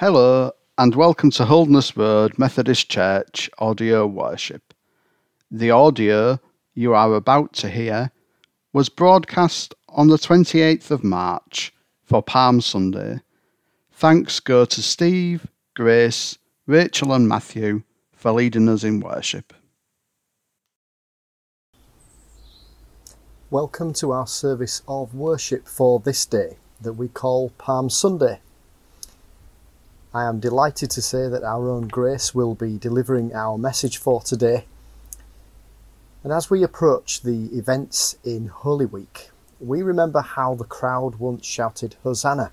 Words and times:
Hello, 0.00 0.50
and 0.78 0.94
welcome 0.94 1.30
to 1.32 1.44
Holderness 1.44 1.94
Road 1.94 2.38
Methodist 2.38 2.88
Church 2.88 3.50
audio 3.58 4.06
worship. 4.06 4.72
The 5.50 5.72
audio 5.72 6.40
you 6.72 6.94
are 6.94 7.12
about 7.12 7.52
to 7.56 7.68
hear 7.68 8.10
was 8.72 8.88
broadcast 8.88 9.74
on 9.90 10.08
the 10.08 10.16
28th 10.16 10.90
of 10.90 11.04
March 11.04 11.74
for 12.02 12.22
Palm 12.22 12.62
Sunday. 12.62 13.20
Thanks 13.92 14.40
go 14.40 14.64
to 14.64 14.80
Steve, 14.80 15.46
Grace, 15.76 16.38
Rachel, 16.66 17.12
and 17.12 17.28
Matthew 17.28 17.82
for 18.14 18.32
leading 18.32 18.70
us 18.70 18.84
in 18.84 19.00
worship. 19.00 19.52
Welcome 23.50 23.92
to 23.92 24.12
our 24.12 24.26
service 24.26 24.80
of 24.88 25.14
worship 25.14 25.68
for 25.68 26.00
this 26.00 26.24
day 26.24 26.56
that 26.80 26.94
we 26.94 27.08
call 27.08 27.50
Palm 27.58 27.90
Sunday. 27.90 28.40
I 30.12 30.24
am 30.24 30.40
delighted 30.40 30.90
to 30.90 31.02
say 31.02 31.28
that 31.28 31.44
our 31.44 31.68
own 31.68 31.86
Grace 31.86 32.34
will 32.34 32.56
be 32.56 32.76
delivering 32.78 33.32
our 33.32 33.56
message 33.56 33.96
for 33.96 34.20
today. 34.20 34.64
And 36.24 36.32
as 36.32 36.50
we 36.50 36.64
approach 36.64 37.20
the 37.20 37.44
events 37.56 38.16
in 38.24 38.48
Holy 38.48 38.86
Week, 38.86 39.30
we 39.60 39.82
remember 39.82 40.20
how 40.20 40.56
the 40.56 40.64
crowd 40.64 41.20
once 41.20 41.46
shouted 41.46 41.94
Hosanna 42.02 42.50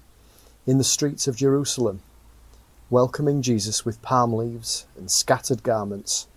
in 0.68 0.78
the 0.78 0.84
streets 0.84 1.28
of 1.28 1.36
Jerusalem, 1.36 2.02
welcoming 2.92 3.42
Jesus 3.42 3.84
with 3.84 4.04
palm 4.04 4.34
leaves 4.34 4.86
and 4.96 5.10
scattered 5.10 5.64
garments. 5.64 6.28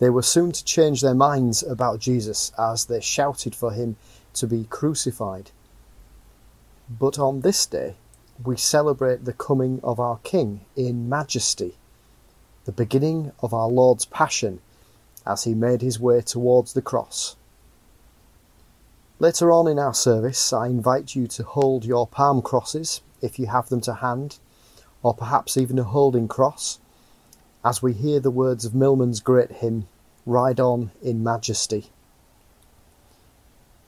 They 0.00 0.10
were 0.10 0.22
soon 0.22 0.50
to 0.50 0.64
change 0.64 1.02
their 1.02 1.14
minds 1.14 1.62
about 1.62 2.00
Jesus 2.00 2.50
as 2.58 2.86
they 2.86 3.00
shouted 3.00 3.54
for 3.54 3.70
him 3.70 3.94
to 4.34 4.48
be 4.48 4.64
crucified. 4.64 5.52
But 6.90 7.16
on 7.16 7.42
this 7.42 7.64
day, 7.64 7.94
we 8.44 8.56
celebrate 8.56 9.24
the 9.24 9.32
coming 9.32 9.80
of 9.82 9.98
our 9.98 10.18
King 10.18 10.60
in 10.76 11.08
majesty, 11.08 11.76
the 12.64 12.72
beginning 12.72 13.32
of 13.40 13.54
our 13.54 13.68
Lord's 13.68 14.04
passion 14.04 14.60
as 15.26 15.44
he 15.44 15.54
made 15.54 15.82
his 15.82 15.98
way 15.98 16.20
towards 16.20 16.72
the 16.72 16.82
cross. 16.82 17.36
Later 19.18 19.50
on 19.50 19.66
in 19.66 19.78
our 19.78 19.94
service, 19.94 20.52
I 20.52 20.66
invite 20.66 21.14
you 21.14 21.26
to 21.28 21.42
hold 21.42 21.84
your 21.84 22.06
palm 22.06 22.42
crosses 22.42 23.00
if 23.22 23.38
you 23.38 23.46
have 23.46 23.70
them 23.70 23.80
to 23.82 23.94
hand, 23.94 24.38
or 25.02 25.14
perhaps 25.14 25.56
even 25.56 25.78
a 25.78 25.84
holding 25.84 26.28
cross, 26.28 26.78
as 27.64 27.82
we 27.82 27.92
hear 27.92 28.20
the 28.20 28.30
words 28.30 28.64
of 28.64 28.74
Milman's 28.74 29.20
great 29.20 29.50
hymn, 29.52 29.88
Ride 30.26 30.60
On 30.60 30.90
in 31.02 31.24
Majesty. 31.24 31.90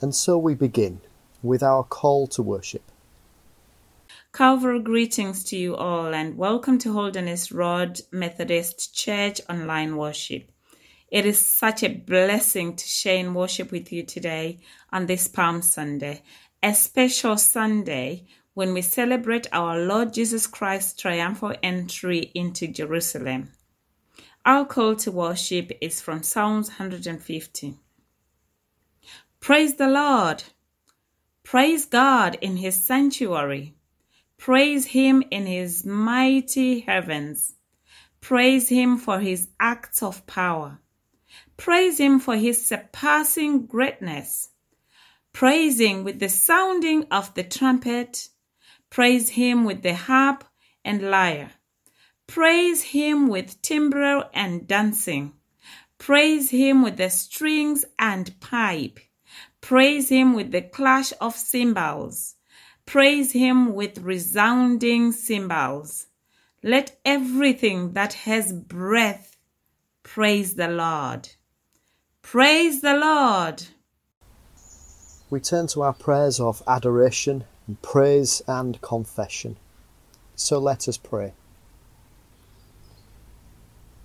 And 0.01 0.15
so 0.15 0.39
we 0.39 0.55
begin 0.55 1.01
with 1.43 1.63
our 1.63 1.85
call 1.85 2.27
to 2.29 2.43
worship. 2.43 2.83
Calvary 4.39 4.79
greetings 4.79 5.43
to 5.43 5.57
you 5.57 5.75
all 5.75 6.15
and 6.15 6.39
welcome 6.39 6.79
to 6.79 6.93
Holderness 6.93 7.51
Road 7.51 8.01
Methodist 8.13 8.95
Church 8.95 9.41
online 9.51 9.97
worship. 9.97 10.53
It 11.11 11.27
is 11.27 11.41
such 11.41 11.83
a 11.83 11.89
blessing 11.89 12.77
to 12.77 12.87
share 12.87 13.17
in 13.17 13.35
worship 13.35 13.73
with 13.73 13.93
you 13.93 14.05
today 14.05 14.61
on 14.93 15.07
this 15.07 15.27
Palm 15.27 15.61
Sunday, 15.61 16.23
a 16.63 16.73
special 16.73 17.37
Sunday 17.37 18.29
when 18.55 18.73
we 18.75 18.81
celebrate 18.81 19.49
our 19.51 19.77
Lord 19.81 20.15
Jesus 20.15 20.47
Christ's 20.47 20.93
triumphal 20.93 21.57
entry 21.61 22.31
into 22.33 22.69
Jerusalem. 22.69 23.51
Our 24.47 24.65
call 24.65 24.95
to 24.99 25.11
worship 25.11 25.73
is 25.81 26.01
from 26.01 26.23
Psalms 26.23 26.69
150. 26.69 27.75
Praise 29.41 29.75
the 29.75 29.89
Lord! 29.89 30.45
Praise 31.43 31.87
God 31.87 32.39
in 32.41 32.59
His 32.59 32.81
sanctuary 32.81 33.75
Praise 34.39 34.87
him 34.87 35.23
in 35.31 35.47
his 35.47 35.85
mighty 35.85 36.81
heavens. 36.81 37.55
Praise 38.21 38.69
him 38.69 38.97
for 38.97 39.21
his 39.21 39.49
acts 39.61 40.03
of 40.03 40.27
power. 40.27 40.81
Praise 41.57 41.99
him 41.99 42.19
for 42.21 42.37
his 42.37 42.65
surpassing 42.67 43.67
greatness. 43.67 44.51
Praising 45.33 46.05
with 46.05 46.19
the 46.19 46.29
sounding 46.29 47.05
of 47.11 47.35
the 47.35 47.43
trumpet. 47.43 48.29
Praise 48.91 49.29
him 49.31 49.65
with 49.65 49.83
the 49.83 49.95
harp 49.95 50.45
and 50.85 51.11
lyre. 51.11 51.51
Praise 52.27 52.83
him 52.83 53.29
with 53.29 53.61
timbrel 53.61 54.25
and 54.33 54.67
dancing. 54.67 55.33
Praise 55.99 56.51
him 56.51 56.83
with 56.83 56.97
the 56.97 57.11
strings 57.11 57.85
and 57.99 58.39
pipe. 58.41 59.01
Praise 59.61 60.09
him 60.09 60.33
with 60.33 60.53
the 60.53 60.63
clash 60.63 61.13
of 61.21 61.35
cymbals. 61.35 62.37
Praise 62.89 63.33
him 63.33 63.75
with 63.75 63.99
resounding 63.99 65.13
cymbals. 65.13 66.07
Let 66.63 66.99
everything 67.05 67.93
that 67.93 68.15
has 68.15 68.51
breath 68.51 69.37
praise 70.03 70.55
the 70.55 70.69
Lord. 70.69 71.29
Praise 72.23 72.81
the 72.81 72.95
Lord. 72.95 73.63
We 75.29 75.39
turn 75.39 75.67
to 75.67 75.83
our 75.83 75.93
prayers 75.93 76.41
of 76.41 76.63
adoration 76.67 77.45
and 77.67 77.83
praise 77.83 78.41
and 78.49 78.81
confession. 78.81 79.59
So 80.35 80.59
let 80.59 80.89
us 80.89 80.97
pray. 80.97 81.35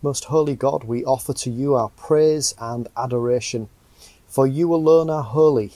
Most 0.01 0.25
holy 0.25 0.57
God, 0.57 0.83
we 0.83 1.05
offer 1.05 1.31
to 1.31 1.49
you 1.49 1.75
our 1.75 1.87
praise 1.87 2.53
and 2.59 2.89
adoration, 2.97 3.69
for 4.27 4.45
you 4.45 4.75
alone 4.75 5.09
are 5.09 5.23
holy 5.23 5.71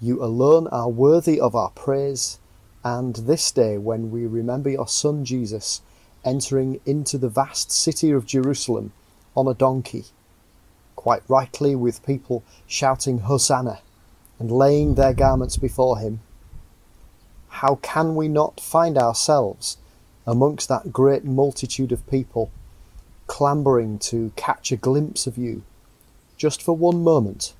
you 0.00 0.22
alone 0.22 0.68
are 0.68 0.88
worthy 0.88 1.40
of 1.40 1.56
our 1.56 1.70
praise, 1.70 2.38
and 2.84 3.16
this 3.16 3.50
day, 3.50 3.76
when 3.76 4.10
we 4.10 4.26
remember 4.26 4.70
your 4.70 4.86
Son 4.86 5.24
Jesus 5.24 5.82
entering 6.24 6.80
into 6.86 7.18
the 7.18 7.28
vast 7.28 7.72
city 7.72 8.10
of 8.10 8.26
Jerusalem 8.26 8.92
on 9.36 9.48
a 9.48 9.54
donkey, 9.54 10.04
quite 10.94 11.22
rightly 11.28 11.74
with 11.74 12.06
people 12.06 12.44
shouting 12.66 13.18
Hosanna 13.18 13.80
and 14.38 14.50
laying 14.50 14.94
their 14.94 15.12
garments 15.12 15.56
before 15.56 15.98
him, 15.98 16.20
how 17.48 17.76
can 17.76 18.14
we 18.14 18.28
not 18.28 18.60
find 18.60 18.96
ourselves 18.96 19.78
amongst 20.26 20.68
that 20.68 20.92
great 20.92 21.24
multitude 21.24 21.90
of 21.90 22.08
people, 22.08 22.50
clambering 23.26 23.98
to 23.98 24.30
catch 24.36 24.70
a 24.70 24.76
glimpse 24.76 25.26
of 25.26 25.36
you, 25.36 25.62
just 26.36 26.62
for 26.62 26.76
one 26.76 27.02
moment? 27.02 27.54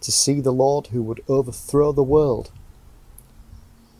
To 0.00 0.12
see 0.12 0.40
the 0.40 0.52
Lord 0.52 0.88
who 0.88 1.02
would 1.02 1.22
overthrow 1.28 1.92
the 1.92 2.02
world. 2.02 2.50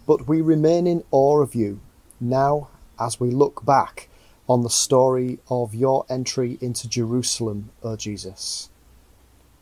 But 0.06 0.28
we 0.28 0.41
remain 0.41 0.86
in 0.86 1.04
awe 1.10 1.41
of 1.42 1.54
you 1.54 1.81
now 2.20 2.69
as 2.98 3.20
we 3.20 3.31
look 3.31 3.64
back 3.64 4.09
on 4.48 4.62
the 4.62 4.70
story 4.70 5.38
of 5.50 5.75
your 5.75 6.06
entry 6.09 6.56
into 6.60 6.88
Jerusalem, 6.88 7.70
O 7.82 7.97
Jesus, 7.97 8.70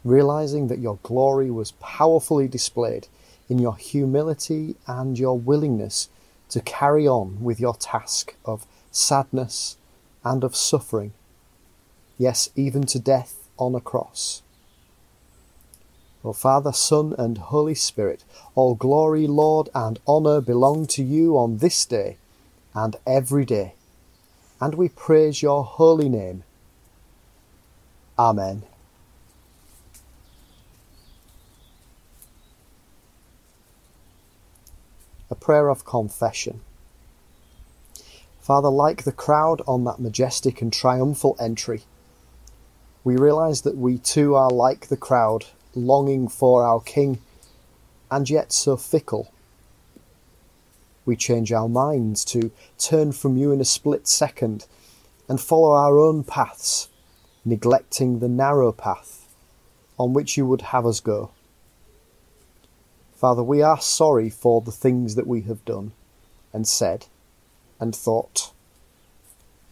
realizing 0.05 0.69
that 0.69 0.79
your 0.79 0.99
glory 1.03 1.51
was 1.51 1.73
powerfully 1.73 2.47
displayed 2.47 3.09
in 3.49 3.59
your 3.59 3.77
humility 3.77 4.77
and 4.87 5.19
your 5.19 5.39
willingness 5.39 6.09
to 6.49 6.61
carry 6.61 7.07
on 7.07 7.43
with 7.43 7.59
your 7.59 7.75
task 7.75 8.37
of 8.45 8.67
sadness 8.91 9.77
and 10.25 10.45
of 10.45 10.55
suffering, 10.55 11.13
yes, 12.19 12.51
even 12.55 12.85
to 12.87 12.99
death 12.99 13.49
on 13.59 13.75
a 13.75 13.81
cross. 13.81 14.43
O 16.27 16.33
Father, 16.33 16.73
Son, 16.73 17.15
and 17.17 17.39
Holy 17.39 17.77
Spirit, 17.77 18.25
all 18.57 18.75
glory, 18.75 19.29
Lord, 19.29 19.69
and 19.73 20.01
honour 20.09 20.41
belong 20.41 20.89
to 20.89 21.05
you 21.05 21.39
on 21.39 21.59
this 21.59 21.87
day 21.87 22.17
and 22.75 22.97
every 23.07 23.45
day. 23.45 23.75
And 24.61 24.75
we 24.75 24.89
praise 24.89 25.41
your 25.41 25.63
holy 25.63 26.09
name. 26.09 26.43
Amen. 28.19 28.65
A 35.31 35.37
prayer 35.37 35.69
of 35.69 35.85
confession. 35.85 36.61
Father, 38.41 38.69
like 38.69 39.05
the 39.05 39.13
crowd 39.13 39.63
on 39.69 39.85
that 39.85 40.01
majestic 40.01 40.61
and 40.61 40.73
triumphal 40.73 41.37
entry, 41.39 41.83
we 43.05 43.17
realize 43.17 43.63
that 43.63 43.77
we 43.77 43.99
too 43.99 44.35
are 44.35 44.51
like 44.51 44.89
the 44.89 44.97
crowd 44.97 45.47
longing 45.77 46.29
for 46.29 46.65
our 46.65 46.81
King, 46.81 47.21
and 48.11 48.29
yet 48.29 48.53
so 48.53 48.77
fickle. 48.77 49.31
We 51.05 51.17
change 51.17 51.53
our 51.53 51.69
minds 51.69 52.25
to 52.27 52.51
turn 52.79 53.13
from 53.13 53.37
you 53.37 53.53
in 53.53 53.61
a 53.61 53.65
split 53.65 54.09
second 54.09 54.67
and 55.29 55.41
follow 55.41 55.73
our 55.73 55.99
own 55.99 56.25
paths, 56.25 56.89
neglecting 57.45 58.19
the 58.19 58.29
narrow 58.29 58.73
path 58.73 59.27
on 59.99 60.13
which 60.13 60.37
you 60.37 60.47
would 60.47 60.63
have 60.63 60.87
us 60.87 61.01
go. 61.01 61.31
Father, 63.15 63.43
we 63.43 63.63
are 63.63 63.81
sorry 63.81 64.29
for 64.29 64.61
the 64.61 64.73
things 64.73 65.15
that 65.15 65.27
we 65.27 65.43
have 65.43 65.65
done 65.65 65.93
and 66.53 66.67
said 66.67 67.07
and 67.81 67.95
thought 67.95 68.53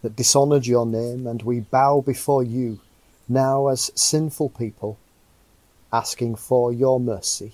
that 0.01 0.15
dishonoured 0.15 0.67
your 0.67 0.85
name, 0.85 1.25
and 1.27 1.41
we 1.41 1.59
bow 1.59 2.01
before 2.01 2.43
you 2.43 2.79
now 3.27 3.67
as 3.67 3.91
sinful 3.95 4.49
people 4.49 4.97
asking 5.95 6.35
for 6.35 6.73
your 6.73 6.99
mercy. 6.99 7.53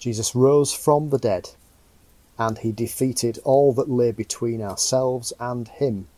Jesus 0.00 0.34
rose 0.34 0.72
from 0.72 1.10
the 1.10 1.18
dead 1.18 1.50
and 2.36 2.58
he 2.58 2.72
defeated 2.72 3.38
all 3.44 3.72
that 3.72 3.88
lay 3.88 4.10
between 4.10 4.60
ourselves 4.60 5.32
and 5.38 5.68
him, 5.68 6.08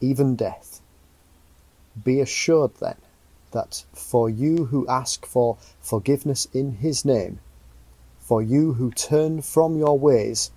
even 0.00 0.34
death. 0.34 0.80
Be 2.04 2.20
assured, 2.20 2.74
then, 2.80 2.96
that 3.52 3.84
for 3.92 4.28
you 4.28 4.66
who 4.66 4.86
ask 4.88 5.24
for 5.24 5.58
forgiveness 5.80 6.48
in 6.52 6.72
his 6.72 7.04
name, 7.04 7.38
for 8.18 8.42
you 8.42 8.74
who 8.74 8.90
turn 8.90 9.42
from 9.42 9.78
your 9.78 9.96
ways 9.96 10.50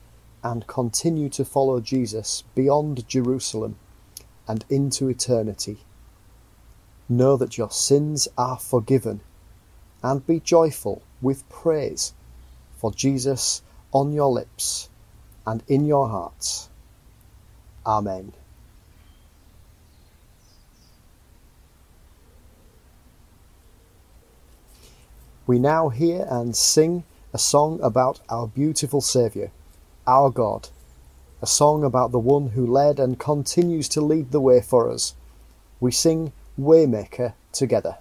and 0.44 0.66
continue 0.66 1.30
to 1.30 1.46
follow 1.46 1.80
Jesus 1.80 2.44
beyond 2.56 3.08
Jerusalem 3.08 3.76
and 4.48 4.66
into 4.68 5.10
eternity, 5.10 5.78
know 7.14 7.38
that 7.38 7.58
your 7.58 7.72
sins 7.72 8.28
are 8.38 8.58
forgiven 8.58 9.22
and 10.02 10.28
be 10.28 10.40
joyful 10.40 11.02
with 11.22 11.48
praise 11.50 12.14
for 12.76 12.92
Jesus 12.92 13.62
on 13.94 14.12
your 14.12 14.32
lips 14.32 14.90
and 15.48 15.64
in 15.68 15.86
your 15.86 16.10
hearts. 16.10 16.70
Amen. 17.86 18.34
We 25.46 25.60
now 25.60 25.90
hear 25.90 26.26
and 26.30 26.56
sing 26.56 27.04
a 27.34 27.38
song 27.38 27.80
about 27.82 28.22
our 28.30 28.48
beautiful 28.48 29.02
Saviour, 29.02 29.52
our 30.08 30.30
God, 30.30 30.70
a 31.42 31.46
song 31.46 31.84
about 31.84 32.12
the 32.12 32.20
one 32.20 32.50
who 32.50 32.66
led 32.66 33.00
and 33.00 33.20
continues 33.20 33.90
to 33.90 34.02
lead 34.02 34.32
the 34.32 34.40
way 34.40 34.62
for 34.62 34.90
us. 34.90 35.16
We 35.82 35.92
sing 35.92 36.32
Waymaker 36.60 37.34
together. 37.52 37.98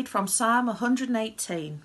Read 0.00 0.08
from 0.08 0.26
Psalm 0.26 0.64
118. 0.64 1.82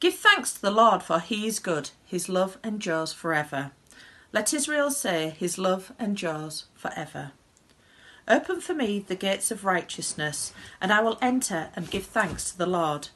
Give 0.00 0.14
thanks 0.14 0.54
to 0.54 0.62
the 0.62 0.70
Lord, 0.70 1.02
for 1.02 1.20
he 1.20 1.46
is 1.46 1.58
good, 1.58 1.90
his 2.06 2.26
love 2.26 2.56
endures 2.64 3.12
forever. 3.12 3.72
Let 4.32 4.54
Israel 4.54 4.90
say, 4.90 5.34
his 5.38 5.58
love 5.58 5.92
endures 6.00 6.64
forever. 6.74 7.32
Open 8.26 8.62
for 8.62 8.72
me 8.72 9.00
the 9.00 9.14
gates 9.14 9.50
of 9.50 9.66
righteousness, 9.66 10.54
and 10.80 10.90
I 10.90 11.02
will 11.02 11.18
enter 11.20 11.68
and 11.76 11.90
give 11.90 12.06
thanks 12.06 12.50
to 12.50 12.56
the 12.56 12.64
Lord. 12.64 13.08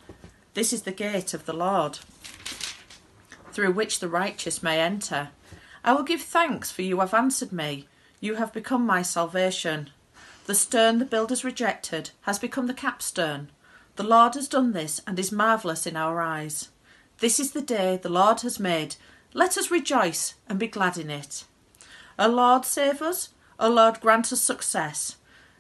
This 0.53 0.75
is 0.75 0.83
the 0.83 0.93
gate 0.93 1.33
of 1.33 1.47
the 1.47 1.55
Lord, 1.55 2.01
through 3.51 3.73
which 3.73 3.99
the 4.01 4.11
righteous 4.11 4.63
may 4.63 4.79
enter. 4.79 5.31
I 5.83 5.95
will 5.95 6.03
give 6.03 6.21
thanks, 6.21 6.71
for 6.71 6.83
you 6.83 7.01
have 7.01 7.15
answered 7.15 7.51
me. 7.51 7.89
You 8.21 8.35
have 8.35 8.53
become 8.53 8.85
my 8.85 9.01
salvation. 9.01 9.89
The 10.45 10.55
stone 10.55 10.99
the 10.99 11.07
builders 11.07 11.45
rejected 11.45 12.11
has 12.23 12.39
become 12.39 12.67
the 12.67 12.75
capstone. 12.75 13.49
The 13.97 14.03
Lord 14.03 14.35
has 14.35 14.49
done 14.49 14.73
this 14.73 15.01
and 15.07 15.19
is 15.19 15.31
marvellous 15.31 15.87
in 15.87 15.97
our 15.97 16.21
eyes. 16.21 16.71
This 17.19 17.39
is 17.39 17.53
the 17.53 17.63
day 17.63 17.97
the 17.97 18.09
Lord 18.09 18.41
has 18.41 18.59
made. 18.59 18.97
Let 19.33 19.57
us 19.57 19.71
rejoice 19.71 20.35
and 20.49 20.59
be 20.59 20.67
glad 20.67 20.99
in 20.99 21.11
it. 21.11 21.45
O 22.19 22.29
Lord, 22.29 22.65
save 22.65 23.01
us. 23.01 23.29
O 23.61 23.71
Lord, 23.71 24.01
grant 24.01 24.33
us 24.33 24.41
success. 24.41 25.17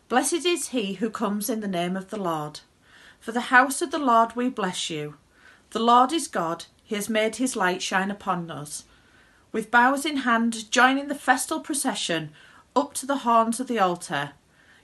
Blessed 0.08 0.44
is 0.44 0.68
he 0.68 0.94
who 0.94 1.10
comes 1.10 1.48
in 1.48 1.60
the 1.60 1.68
name 1.68 1.96
of 1.96 2.10
the 2.10 2.20
Lord. 2.20 2.60
For 3.20 3.30
the 3.30 3.52
house 3.52 3.80
of 3.80 3.92
the 3.92 3.98
Lord 3.98 4.34
we 4.34 4.48
bless 4.48 4.90
you. 4.90 5.14
The 5.70 5.78
Lord 5.78 6.12
is 6.12 6.26
God. 6.26 6.64
He 6.82 6.96
has 6.96 7.08
made 7.08 7.36
his 7.36 7.54
light 7.54 7.82
shine 7.82 8.10
upon 8.10 8.50
us. 8.50 8.84
With 9.52 9.70
boughs 9.70 10.04
in 10.04 10.18
hand, 10.18 10.70
joining 10.72 11.06
the 11.06 11.14
festal 11.14 11.60
procession 11.60 12.30
up 12.74 12.94
to 12.94 13.06
the 13.06 13.18
horns 13.18 13.60
of 13.60 13.68
the 13.68 13.78
altar. 13.78 14.32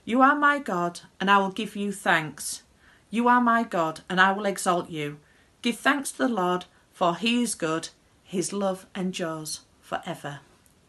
You 0.05 0.21
are 0.21 0.35
my 0.35 0.57
God, 0.57 1.01
and 1.19 1.29
I 1.29 1.37
will 1.37 1.51
give 1.51 1.75
you 1.75 1.91
thanks. 1.91 2.63
You 3.13 3.27
are 3.27 3.41
my 3.41 3.63
God, 3.63 4.01
and 4.09 4.21
I 4.21 4.31
will 4.31 4.45
exalt 4.45 4.89
you. 4.89 5.19
Give 5.61 5.77
thanks 5.77 6.13
to 6.13 6.17
the 6.19 6.27
Lord, 6.29 6.63
for 6.93 7.17
he 7.17 7.43
is 7.43 7.55
good. 7.55 7.89
His 8.23 8.53
love 8.53 8.85
endures 8.95 9.59
forever. 9.81 10.39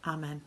Amen. 0.07 0.41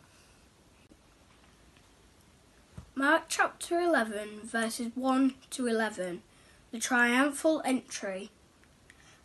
Mark 2.95 3.25
chapter 3.29 3.79
11, 3.79 4.41
verses 4.43 4.91
1 4.95 5.35
to 5.51 5.67
11. 5.67 6.23
The 6.71 6.79
triumphal 6.79 7.61
entry. 7.63 8.31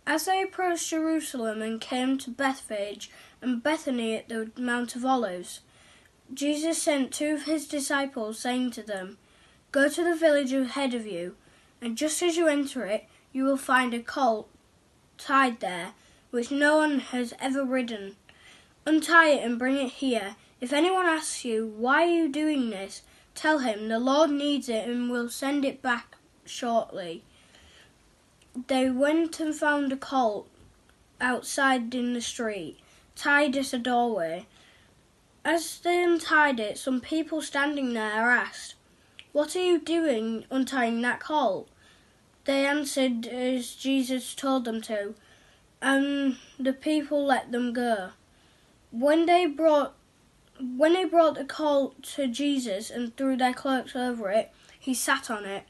As 0.07 0.27
they 0.27 0.43
approached 0.43 0.91
Jerusalem 0.91 1.63
and 1.63 1.81
came 1.81 2.19
to 2.19 2.31
Bethphage 2.31 3.11
and 3.41 3.63
Bethany 3.63 4.17
at 4.17 4.29
the 4.29 4.51
Mount 4.59 4.95
of 4.95 5.07
Olives, 5.07 5.61
Jesus 6.35 6.83
sent 6.83 7.13
two 7.13 7.35
of 7.35 7.45
his 7.45 7.67
disciples, 7.67 8.39
saying 8.39 8.73
to 8.73 8.83
them, 8.83 9.17
Go 9.71 9.89
to 9.89 10.05
the 10.05 10.15
village 10.15 10.53
ahead 10.53 10.93
of 10.93 11.07
you, 11.07 11.37
and 11.83 11.99
just 11.99 12.23
as 12.23 12.37
you 12.37 12.47
enter 12.47 12.87
it, 12.87 13.07
you 13.33 13.45
will 13.45 13.57
find 13.57 13.93
a 13.93 14.01
colt 14.01 14.49
tied 15.19 15.61
there, 15.61 15.93
which 16.31 16.51
no 16.51 16.79
one 16.79 17.01
has 17.01 17.35
ever 17.41 17.65
ridden. 17.65 18.17
Untie 18.87 19.31
it 19.31 19.45
and 19.45 19.59
bring 19.59 19.77
it 19.77 19.93
here. 19.93 20.37
If 20.61 20.73
anyone 20.73 21.07
asks 21.07 21.45
you, 21.45 21.75
Why 21.77 22.05
are 22.05 22.15
you 22.15 22.29
doing 22.29 22.71
this? 22.71 23.03
tell 23.35 23.59
him 23.59 23.89
the 23.89 23.99
Lord 23.99 24.31
needs 24.31 24.69
it 24.69 24.87
and 24.87 25.11
will 25.11 25.29
send 25.29 25.65
it 25.65 25.83
back 25.83 26.17
shortly. 26.45 27.23
They 28.67 28.91
went 28.91 29.41
and 29.41 29.55
found 29.55 29.93
a 29.93 29.97
colt 29.97 30.49
outside 31.21 31.95
in 31.95 32.13
the 32.13 32.21
street, 32.21 32.79
tied 33.17 33.57
at 33.57 33.73
a 33.73 33.79
doorway. 33.79 34.47
As 35.45 35.79
they 35.79 36.03
untied 36.03 36.61
it, 36.61 36.79
some 36.79 37.01
people 37.01 37.43
standing 37.43 37.95
there 37.95 38.31
asked, 38.31 38.75
What 39.33 39.57
are 39.57 39.65
you 39.65 39.79
doing 39.79 40.45
untying 40.51 41.01
that 41.03 41.21
colt? 41.21 41.69
They 42.45 42.67
answered 42.67 43.27
as 43.27 43.75
Jesus 43.75 44.35
told 44.35 44.65
them 44.65 44.81
to, 44.83 45.15
and 45.81 46.37
the 46.59 46.73
people 46.73 47.25
let 47.25 47.53
them 47.53 47.73
go. 47.73 48.11
When 48.91 49.27
they 49.27 49.47
brought 49.47 49.95
when 50.61 50.93
they 50.93 51.05
brought 51.05 51.35
the 51.35 51.45
colt 51.45 52.03
to 52.03 52.29
Jesus 52.29 52.91
and 52.91 53.17
threw 53.17 53.37
their 53.37 53.55
cloaks 53.55 53.97
over 53.97 54.31
it, 54.31 54.53
he 54.79 54.95
sat 54.95 55.31
on 55.31 55.45
it. 55.45 55.65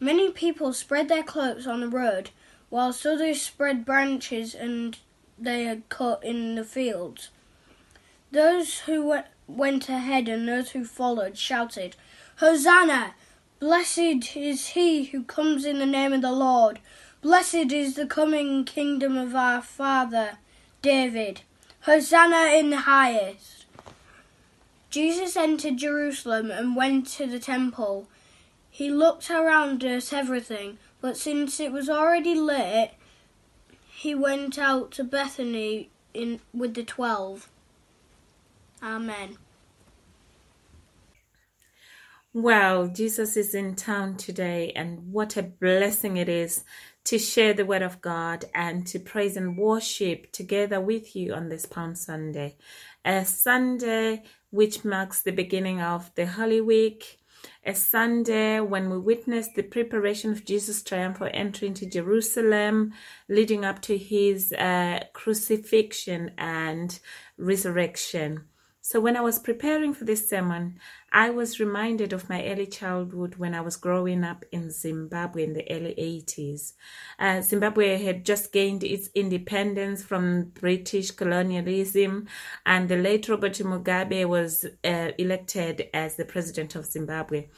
Many 0.00 0.30
people 0.30 0.72
spread 0.72 1.08
their 1.08 1.22
cloaks 1.22 1.66
on 1.66 1.80
the 1.80 1.88
road, 1.88 2.30
whilst 2.68 3.06
others 3.06 3.40
spread 3.40 3.84
branches 3.84 4.54
and 4.54 4.98
they 5.38 5.64
had 5.64 5.88
cut 5.88 6.22
in 6.24 6.56
the 6.56 6.64
fields. 6.64 7.30
Those 8.30 8.80
who 8.80 9.20
went 9.46 9.88
ahead 9.88 10.28
and 10.28 10.46
those 10.46 10.72
who 10.72 10.84
followed 10.84 11.38
shouted, 11.38 11.96
Hosanna! 12.36 13.14
Blessed 13.60 14.36
is 14.36 14.68
he 14.68 15.06
who 15.06 15.24
comes 15.24 15.64
in 15.64 15.80
the 15.80 15.86
name 15.86 16.12
of 16.12 16.22
the 16.22 16.30
Lord. 16.30 16.78
Blessed 17.20 17.72
is 17.72 17.96
the 17.96 18.06
coming 18.06 18.64
kingdom 18.64 19.16
of 19.16 19.34
our 19.34 19.60
father 19.60 20.38
David. 20.80 21.42
Hosanna 21.80 22.52
in 22.56 22.70
the 22.70 22.82
highest. 22.82 23.66
Jesus 24.90 25.36
entered 25.36 25.76
Jerusalem 25.76 26.52
and 26.52 26.76
went 26.76 27.08
to 27.08 27.26
the 27.26 27.40
temple. 27.40 28.06
He 28.70 28.90
looked 28.90 29.28
around 29.28 29.82
at 29.82 30.12
everything, 30.12 30.78
but 31.00 31.16
since 31.16 31.58
it 31.58 31.72
was 31.72 31.90
already 31.90 32.36
late, 32.36 32.92
he 33.88 34.14
went 34.14 34.56
out 34.56 34.92
to 34.92 35.02
Bethany 35.02 35.90
in 36.14 36.40
with 36.54 36.74
the 36.74 36.84
twelve. 36.84 37.48
Amen. 38.80 39.36
Well, 42.40 42.86
Jesus 42.86 43.36
is 43.36 43.52
in 43.52 43.74
town 43.74 44.16
today, 44.16 44.70
and 44.76 45.12
what 45.12 45.36
a 45.36 45.42
blessing 45.42 46.18
it 46.18 46.28
is 46.28 46.62
to 47.06 47.18
share 47.18 47.52
the 47.52 47.66
Word 47.66 47.82
of 47.82 48.00
God 48.00 48.44
and 48.54 48.86
to 48.86 49.00
praise 49.00 49.36
and 49.36 49.58
worship 49.58 50.30
together 50.30 50.80
with 50.80 51.16
you 51.16 51.34
on 51.34 51.48
this 51.48 51.66
Palm 51.66 51.96
Sunday. 51.96 52.56
A 53.04 53.24
Sunday 53.24 54.22
which 54.50 54.84
marks 54.84 55.20
the 55.20 55.32
beginning 55.32 55.82
of 55.82 56.14
the 56.14 56.26
Holy 56.28 56.60
Week, 56.60 57.18
a 57.66 57.74
Sunday 57.74 58.60
when 58.60 58.88
we 58.88 58.98
witness 58.98 59.48
the 59.56 59.64
preparation 59.64 60.30
of 60.30 60.44
Jesus' 60.44 60.84
triumphal 60.84 61.30
entry 61.34 61.66
into 61.66 61.86
Jerusalem, 61.86 62.92
leading 63.28 63.64
up 63.64 63.82
to 63.82 63.98
his 63.98 64.52
uh, 64.52 65.00
crucifixion 65.12 66.30
and 66.38 67.00
resurrection. 67.36 68.44
So, 68.80 69.00
when 69.00 69.16
I 69.16 69.20
was 69.20 69.38
preparing 69.38 69.92
for 69.92 70.04
this 70.04 70.28
sermon, 70.28 70.78
I 71.12 71.30
was 71.30 71.60
reminded 71.60 72.12
of 72.12 72.28
my 72.28 72.46
early 72.46 72.66
childhood 72.66 73.34
when 73.36 73.54
I 73.54 73.60
was 73.60 73.76
growing 73.76 74.24
up 74.24 74.44
in 74.52 74.70
Zimbabwe 74.70 75.44
in 75.44 75.52
the 75.52 75.70
early 75.70 75.94
80s. 75.98 76.74
Uh, 77.18 77.40
Zimbabwe 77.40 78.02
had 78.02 78.24
just 78.24 78.52
gained 78.52 78.84
its 78.84 79.10
independence 79.14 80.02
from 80.02 80.50
British 80.54 81.10
colonialism, 81.10 82.28
and 82.64 82.88
the 82.88 82.96
late 82.96 83.28
Robert 83.28 83.54
Mugabe 83.54 84.24
was 84.26 84.64
uh, 84.84 85.10
elected 85.18 85.88
as 85.92 86.14
the 86.14 86.24
president 86.24 86.74
of 86.74 86.86
Zimbabwe. 86.86 87.48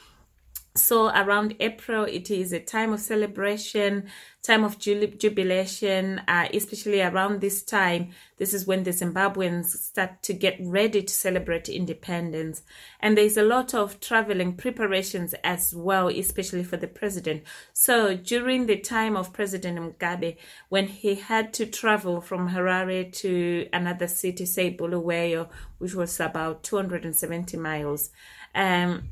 So 0.77 1.09
around 1.09 1.57
April, 1.59 2.05
it 2.05 2.31
is 2.31 2.53
a 2.53 2.61
time 2.61 2.93
of 2.93 3.01
celebration, 3.01 4.09
time 4.41 4.63
of 4.63 4.79
jubilation, 4.79 6.21
uh, 6.29 6.47
especially 6.55 7.03
around 7.03 7.41
this 7.41 7.65
time. 7.65 8.11
This 8.39 8.55
is 8.55 8.69
when 8.69 8.85
the 8.85 8.93
Zimbabweans 8.93 9.67
start 9.67 10.23
to 10.23 10.33
get 10.33 10.57
ready 10.61 11.03
to 11.03 11.13
celebrate 11.13 11.69
independence. 11.69 12.63
And 13.01 13.19
there's 13.19 13.37
a 13.37 13.43
lot 13.43 13.75
of 13.75 13.99
traveling 13.99 14.55
preparations 14.55 15.35
as 15.43 15.75
well, 15.75 16.07
especially 16.07 16.63
for 16.63 16.77
the 16.77 16.87
president. 16.87 17.43
So 17.73 18.15
during 18.15 18.67
the 18.67 18.79
time 18.79 19.17
of 19.17 19.33
President 19.33 19.77
Mugabe, 19.77 20.37
when 20.69 20.87
he 20.87 21.17
had 21.17 21.53
to 21.55 21.67
travel 21.67 22.21
from 22.21 22.51
Harare 22.51 23.13
to 23.15 23.69
another 23.73 24.07
city, 24.07 24.47
say 24.47 24.71
Bulawayo, 24.71 25.49
which 25.79 25.95
was 25.95 26.21
about 26.21 26.63
270 26.63 27.57
miles, 27.57 28.11
um, 28.55 29.09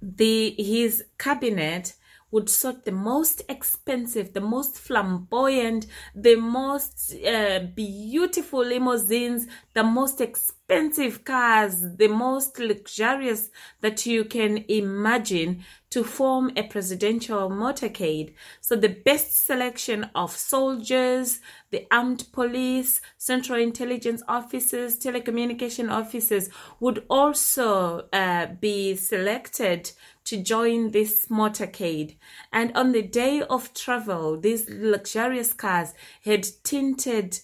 the 0.00 0.54
his 0.58 1.04
cabinet 1.18 1.94
would 2.30 2.48
sort 2.48 2.84
the 2.84 2.92
most 2.92 3.42
expensive, 3.48 4.32
the 4.32 4.40
most 4.40 4.78
flamboyant, 4.78 5.86
the 6.14 6.36
most 6.36 7.14
uh, 7.24 7.60
beautiful 7.74 8.64
limousines, 8.64 9.46
the 9.74 9.84
most 9.84 10.20
expensive 10.20 11.24
cars, 11.24 11.96
the 11.96 12.08
most 12.08 12.58
luxurious 12.58 13.50
that 13.80 14.04
you 14.06 14.24
can 14.24 14.64
imagine 14.68 15.64
to 15.88 16.02
form 16.02 16.50
a 16.56 16.62
presidential 16.64 17.48
motorcade. 17.48 18.34
So 18.60 18.74
the 18.74 18.88
best 18.88 19.46
selection 19.46 20.10
of 20.14 20.36
soldiers, 20.36 21.40
the 21.70 21.86
armed 21.92 22.26
police, 22.32 23.00
central 23.16 23.58
intelligence 23.58 24.22
officers, 24.28 24.98
telecommunication 24.98 25.90
officers 25.90 26.50
would 26.80 27.04
also 27.08 28.08
uh, 28.12 28.46
be 28.60 28.96
selected 28.96 29.92
to 30.26 30.42
join 30.42 30.90
this 30.90 31.26
motorcade. 31.28 32.16
And 32.52 32.76
on 32.76 32.92
the 32.92 33.02
day 33.02 33.42
of 33.42 33.72
travel, 33.74 34.38
these 34.38 34.68
luxurious 34.68 35.52
cars 35.52 35.94
had 36.24 36.46
tinted 36.62 37.40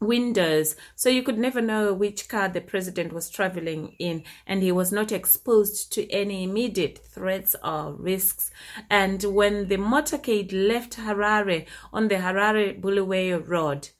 windows 0.00 0.76
so 0.96 1.10
you 1.10 1.22
could 1.22 1.38
never 1.38 1.60
know 1.60 1.92
which 1.92 2.26
car 2.26 2.48
the 2.48 2.60
president 2.60 3.12
was 3.12 3.28
traveling 3.28 3.94
in 3.98 4.22
and 4.46 4.62
he 4.62 4.72
was 4.72 4.90
not 4.90 5.12
exposed 5.12 5.92
to 5.92 6.10
any 6.10 6.42
immediate 6.42 6.98
threats 6.98 7.54
or 7.62 7.92
risks 7.92 8.50
and 8.88 9.22
when 9.24 9.68
the 9.68 9.76
motorcade 9.76 10.52
left 10.52 10.96
harare 10.96 11.66
on 11.92 12.08
the 12.08 12.14
harare 12.14 12.80
bulawayo 12.80 13.46
road 13.46 13.90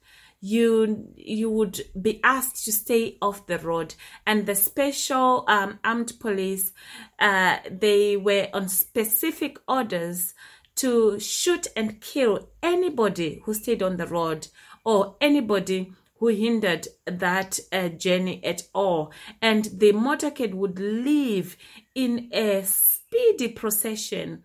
you 0.41 1.07
you 1.15 1.49
would 1.49 1.79
be 2.01 2.19
asked 2.23 2.65
to 2.65 2.71
stay 2.71 3.15
off 3.21 3.45
the 3.45 3.59
road 3.59 3.93
and 4.25 4.47
the 4.47 4.55
special 4.55 5.45
um, 5.47 5.79
armed 5.83 6.13
police 6.19 6.71
uh, 7.19 7.57
they 7.69 8.17
were 8.17 8.47
on 8.53 8.67
specific 8.67 9.59
orders 9.67 10.33
to 10.75 11.19
shoot 11.19 11.67
and 11.75 12.01
kill 12.01 12.49
anybody 12.63 13.41
who 13.45 13.53
stayed 13.53 13.83
on 13.83 13.97
the 13.97 14.07
road 14.07 14.47
or 14.83 15.15
anybody 15.21 15.91
who 16.21 16.27
hindered 16.27 16.87
that 17.05 17.59
uh, 17.71 17.89
journey 17.89 18.43
at 18.43 18.61
all. 18.73 19.11
And 19.41 19.65
the 19.65 19.91
motorcade 19.91 20.53
would 20.53 20.79
leave 20.79 21.57
in 21.95 22.29
a 22.31 22.63
speedy 22.63 23.47
procession 23.49 24.43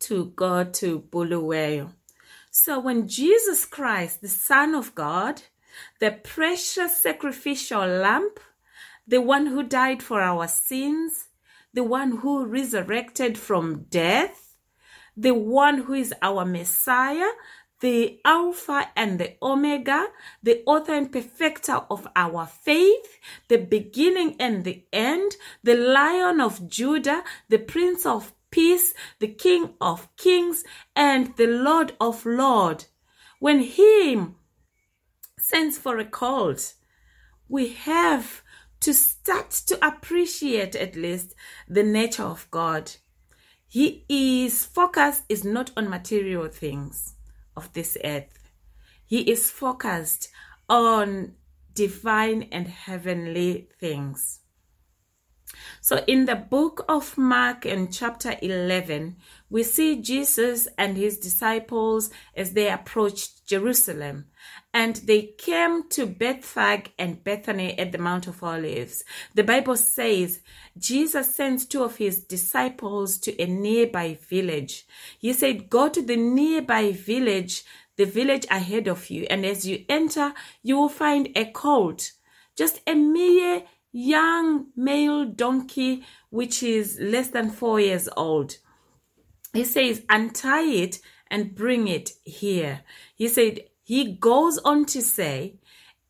to 0.00 0.32
go 0.36 0.64
to 0.64 1.00
Bulawayo. 1.00 1.92
So 2.50 2.80
when 2.80 3.06
Jesus 3.06 3.64
Christ, 3.64 4.22
the 4.22 4.28
Son 4.28 4.74
of 4.74 4.94
God, 4.96 5.42
the 6.00 6.10
precious 6.10 7.00
sacrificial 7.00 7.86
lamb, 7.86 8.30
the 9.06 9.20
one 9.20 9.46
who 9.46 9.62
died 9.62 10.02
for 10.02 10.20
our 10.20 10.48
sins, 10.48 11.28
the 11.72 11.84
one 11.84 12.18
who 12.18 12.44
resurrected 12.44 13.38
from 13.38 13.84
death, 13.84 14.56
the 15.16 15.34
one 15.34 15.82
who 15.82 15.94
is 15.94 16.12
our 16.22 16.44
Messiah, 16.44 17.30
the 17.80 18.20
Alpha 18.24 18.90
and 18.96 19.20
the 19.20 19.36
Omega, 19.40 20.08
the 20.42 20.62
author 20.66 20.94
and 20.94 21.10
perfecter 21.12 21.80
of 21.88 22.06
our 22.16 22.46
faith, 22.46 23.18
the 23.48 23.58
beginning 23.58 24.36
and 24.40 24.64
the 24.64 24.84
end, 24.92 25.36
the 25.62 25.76
Lion 25.76 26.40
of 26.40 26.68
Judah, 26.68 27.22
the 27.48 27.58
Prince 27.58 28.04
of 28.04 28.32
Peace, 28.50 28.94
the 29.18 29.28
King 29.28 29.74
of 29.80 30.08
Kings, 30.16 30.64
and 30.94 31.36
the 31.36 31.46
Lord 31.46 31.94
of 32.00 32.26
Lords. 32.26 32.88
When 33.38 33.60
He 33.60 34.22
sends 35.38 35.78
for 35.78 35.98
a 35.98 36.04
cult, 36.04 36.74
we 37.48 37.68
have 37.68 38.42
to 38.80 38.94
start 38.94 39.50
to 39.50 39.86
appreciate 39.86 40.74
at 40.74 40.96
least 40.96 41.34
the 41.68 41.82
nature 41.82 42.24
of 42.24 42.50
God. 42.50 42.92
He 43.68 44.04
is 44.08 44.64
focus 44.64 45.22
is 45.28 45.44
not 45.44 45.70
on 45.76 45.88
material 45.88 46.48
things 46.48 47.14
of 47.56 47.72
this 47.72 47.96
earth. 48.02 48.38
He 49.04 49.30
is 49.30 49.50
focused 49.50 50.30
on 50.68 51.34
divine 51.74 52.48
and 52.50 52.66
heavenly 52.66 53.68
things. 53.78 54.39
So, 55.80 56.04
in 56.06 56.26
the 56.26 56.36
book 56.36 56.84
of 56.88 57.16
Mark, 57.16 57.66
in 57.66 57.90
chapter 57.90 58.36
11, 58.40 59.16
we 59.48 59.62
see 59.62 60.00
Jesus 60.00 60.68
and 60.78 60.96
his 60.96 61.18
disciples 61.18 62.10
as 62.36 62.52
they 62.52 62.70
approached 62.70 63.46
Jerusalem. 63.46 64.26
And 64.72 64.96
they 64.96 65.34
came 65.38 65.88
to 65.90 66.06
Bethphage 66.06 66.90
and 66.98 67.22
Bethany 67.24 67.76
at 67.78 67.90
the 67.90 67.98
Mount 67.98 68.28
of 68.28 68.42
Olives. 68.44 69.04
The 69.34 69.42
Bible 69.42 69.76
says 69.76 70.40
Jesus 70.78 71.34
sends 71.34 71.66
two 71.66 71.82
of 71.82 71.96
his 71.96 72.22
disciples 72.22 73.18
to 73.18 73.42
a 73.42 73.46
nearby 73.46 74.18
village. 74.28 74.86
He 75.18 75.32
said, 75.32 75.68
Go 75.68 75.88
to 75.88 76.00
the 76.00 76.16
nearby 76.16 76.92
village, 76.92 77.64
the 77.96 78.06
village 78.06 78.46
ahead 78.50 78.86
of 78.86 79.10
you, 79.10 79.26
and 79.28 79.44
as 79.44 79.66
you 79.66 79.84
enter, 79.88 80.32
you 80.62 80.76
will 80.78 80.88
find 80.88 81.28
a 81.34 81.46
colt, 81.50 82.12
just 82.56 82.80
a 82.86 82.94
mere 82.94 83.64
young 83.92 84.66
male 84.76 85.24
donkey 85.24 86.04
which 86.30 86.62
is 86.62 86.98
less 87.00 87.28
than 87.28 87.50
four 87.50 87.80
years 87.80 88.08
old. 88.16 88.56
He 89.52 89.64
says, 89.64 90.04
untie 90.08 90.62
it 90.62 91.00
and 91.28 91.54
bring 91.54 91.88
it 91.88 92.10
here. 92.24 92.82
He 93.14 93.28
said, 93.28 93.60
he 93.82 94.12
goes 94.12 94.58
on 94.58 94.84
to 94.86 95.02
say, 95.02 95.56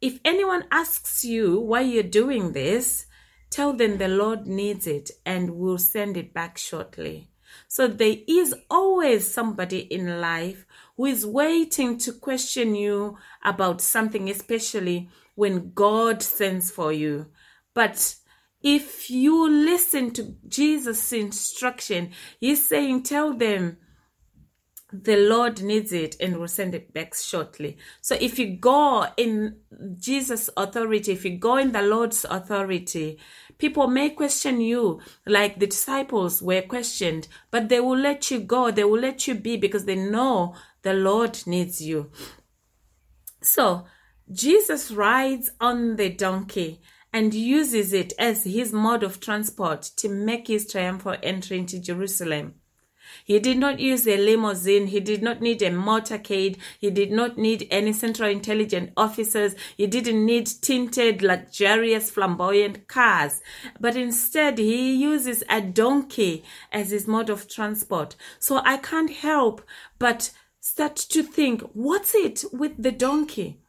if 0.01 0.19
anyone 0.25 0.65
asks 0.71 1.25
you 1.25 1.59
why 1.61 1.83
you're 1.83 2.03
doing 2.03 2.53
this, 2.53 3.07
tell 3.51 3.73
them 3.73 3.99
the 3.99 4.09
Lord 4.09 4.47
needs 4.47 4.87
it 4.87 5.11
and 5.25 5.57
will 5.57 5.79
send 5.79 6.17
it 6.17 6.33
back 6.33 6.59
shortly. 6.59 7.29
So 7.69 7.89
there 7.89 8.17
is 8.29 8.55
always 8.71 9.33
somebody 9.33 9.81
in 9.81 10.21
life 10.21 10.67
who 10.97 11.07
is 11.07 11.27
waiting 11.27 11.99
to 11.99 12.13
question 12.13 12.75
you 12.75 13.19
about 13.45 13.81
something, 13.81 14.29
especially 14.29 15.09
when 15.35 15.73
God 15.73 16.23
sends 16.23 16.71
for 16.71 16.93
you. 16.93 17.27
But 17.75 18.17
if 18.63 19.11
you 19.11 19.49
listen 19.49 20.11
to 20.13 20.35
Jesus' 20.47 21.13
instruction, 21.13 22.11
he's 22.41 22.67
saying, 22.67 23.05
tell 23.05 23.33
them 23.33 23.79
the 24.93 25.17
Lord 25.17 25.63
needs 25.63 25.93
it 25.93 26.17
and 26.21 26.37
will 26.37 26.49
send 26.49 26.75
it 26.75 26.93
back 26.93 27.15
shortly. 27.15 27.79
So 28.01 28.17
if 28.21 28.39
you 28.39 28.57
go 28.57 29.07
in 29.17 29.57
Jesus' 29.99 30.51
authority, 30.57 31.13
if 31.13 31.25
you 31.25 31.39
go 31.39 31.57
in 31.57 31.73
the 31.73 31.83
Lord's 31.83 32.25
authority, 32.29 33.19
people 33.59 33.87
may 33.87 34.11
question 34.11 34.61
you 34.61 35.01
like 35.27 35.61
the 35.61 35.69
disciples 35.69 36.43
were 36.43 36.63
questioned, 36.63 37.29
but 37.51 37.69
they 37.69 37.79
will 37.79 37.99
let 37.99 38.31
you 38.31 38.41
go. 38.41 38.71
They 38.71 38.85
will 38.85 39.01
let 39.01 39.29
you 39.29 39.37
be 39.37 39.57
because 39.57 39.85
they 39.85 39.97
know 39.97 40.57
the 40.83 40.95
Lord 40.95 41.39
needs 41.47 41.81
you. 41.81 42.11
So 43.43 43.87
Jesus 44.33 44.91
rides 44.91 45.51
on 45.61 45.97
the 45.97 46.11
donkey 46.11 46.81
and 47.13 47.35
uses 47.35 47.93
it 47.93 48.13
as 48.19 48.45
his 48.45 48.73
mode 48.73 49.03
of 49.03 49.21
transport 49.21 49.83
to 49.97 50.09
make 50.09 50.49
his 50.49 50.71
triumphal 50.71 51.17
entry 51.23 51.59
into 51.59 51.81
Jerusalem. 51.81 52.55
He 53.25 53.39
did 53.39 53.59
not 53.59 53.81
use 53.81 54.07
a 54.07 54.17
limousine. 54.17 54.87
He 54.87 55.01
did 55.01 55.23
not 55.23 55.41
need 55.41 55.63
a 55.63 55.71
motorcade. 55.71 56.59
He 56.79 56.91
did 56.91 57.11
not 57.11 57.37
need 57.37 57.67
any 57.71 57.93
central 57.93 58.29
intelligence 58.29 58.93
officers. 58.97 59.55
He 59.77 59.87
didn't 59.87 60.25
need 60.25 60.47
tinted, 60.47 61.23
luxurious, 61.23 62.11
flamboyant 62.11 62.89
cars. 62.89 63.43
But 63.81 63.97
instead, 63.97 64.59
he 64.59 64.95
uses 64.95 65.43
a 65.49 65.61
donkey 65.61 66.45
as 66.73 66.91
his 66.91 67.07
mode 67.07 67.31
of 67.31 67.49
transport. 67.49 68.17
So 68.39 68.61
I 68.65 68.77
can't 68.77 69.11
help 69.11 69.63
but 69.99 70.31
start 70.61 70.97
to 70.97 71.23
think, 71.23 71.63
what's 71.73 72.15
it 72.15 72.45
with 72.53 72.81
the 72.81 72.93
donkey? 72.93 73.61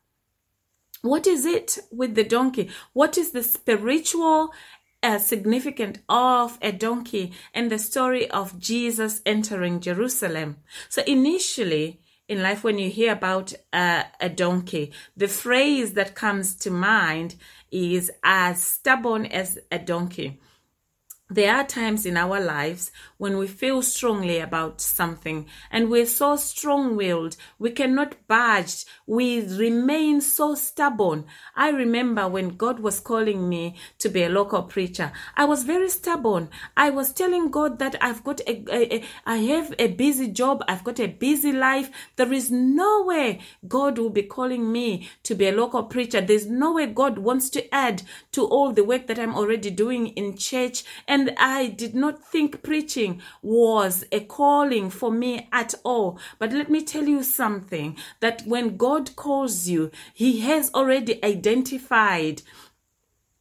What 1.01 1.25
is 1.25 1.45
it 1.45 1.79
with 1.91 2.13
the 2.13 2.23
donkey? 2.23 2.69
What 2.93 3.17
is 3.17 3.31
the 3.31 3.41
spiritual 3.41 4.53
uh, 5.01 5.17
significance 5.17 5.97
of 6.07 6.59
a 6.61 6.71
donkey 6.71 7.33
and 7.55 7.71
the 7.71 7.79
story 7.79 8.29
of 8.29 8.59
Jesus 8.59 9.21
entering 9.25 9.79
Jerusalem? 9.79 10.57
So, 10.89 11.01
initially 11.07 12.01
in 12.27 12.43
life, 12.43 12.63
when 12.63 12.77
you 12.77 12.89
hear 12.89 13.13
about 13.13 13.51
uh, 13.73 14.03
a 14.19 14.29
donkey, 14.29 14.93
the 15.17 15.27
phrase 15.27 15.93
that 15.93 16.13
comes 16.13 16.55
to 16.57 16.69
mind 16.69 17.35
is 17.71 18.11
as 18.23 18.63
stubborn 18.63 19.25
as 19.25 19.57
a 19.71 19.79
donkey. 19.79 20.39
There 21.31 21.55
are 21.55 21.63
times 21.63 22.05
in 22.05 22.17
our 22.17 22.41
lives 22.41 22.91
when 23.17 23.37
we 23.37 23.47
feel 23.47 23.81
strongly 23.83 24.39
about 24.39 24.81
something 24.81 25.45
and 25.71 25.89
we're 25.89 26.05
so 26.05 26.35
strong 26.35 26.97
willed, 26.97 27.37
we 27.57 27.71
cannot 27.71 28.27
budge, 28.27 28.83
we 29.07 29.39
remain 29.39 30.19
so 30.19 30.55
stubborn. 30.55 31.23
I 31.55 31.69
remember 31.69 32.27
when 32.27 32.57
God 32.57 32.81
was 32.81 32.99
calling 32.99 33.47
me 33.47 33.77
to 33.99 34.09
be 34.09 34.23
a 34.23 34.29
local 34.29 34.63
preacher, 34.63 35.13
I 35.37 35.45
was 35.45 35.63
very 35.63 35.87
stubborn. 35.87 36.49
I 36.75 36.89
was 36.89 37.13
telling 37.13 37.49
God 37.49 37.79
that 37.79 37.95
I've 38.01 38.25
got 38.25 38.41
a, 38.41 38.65
a, 38.69 38.95
a 38.95 39.03
I 39.25 39.37
have 39.37 39.73
a 39.79 39.87
busy 39.87 40.27
job, 40.27 40.65
I've 40.67 40.83
got 40.83 40.99
a 40.99 41.07
busy 41.07 41.53
life. 41.53 41.89
There 42.17 42.33
is 42.33 42.51
no 42.51 43.03
way 43.05 43.39
God 43.65 43.97
will 43.97 44.09
be 44.09 44.23
calling 44.23 44.69
me 44.69 45.09
to 45.23 45.33
be 45.33 45.47
a 45.47 45.55
local 45.55 45.83
preacher. 45.83 46.19
There's 46.19 46.47
no 46.47 46.73
way 46.73 46.87
God 46.87 47.19
wants 47.19 47.49
to 47.51 47.73
add 47.73 48.01
to 48.33 48.43
all 48.45 48.73
the 48.73 48.83
work 48.83 49.07
that 49.07 49.17
I'm 49.17 49.35
already 49.35 49.69
doing 49.69 50.07
in 50.07 50.35
church 50.35 50.83
and 51.07 51.20
and 51.21 51.38
I 51.38 51.67
did 51.67 51.93
not 51.93 52.23
think 52.25 52.63
preaching 52.63 53.21
was 53.43 54.03
a 54.12 54.21
calling 54.21 54.89
for 54.89 55.12
me 55.12 55.47
at 55.51 55.75
all. 55.84 56.17
But 56.39 56.51
let 56.51 56.67
me 56.67 56.84
tell 56.84 57.07
you 57.07 57.21
something 57.21 57.95
that 58.21 58.41
when 58.47 58.75
God 58.75 59.15
calls 59.15 59.67
you, 59.67 59.91
He 60.15 60.39
has 60.39 60.73
already 60.73 61.23
identified 61.23 62.41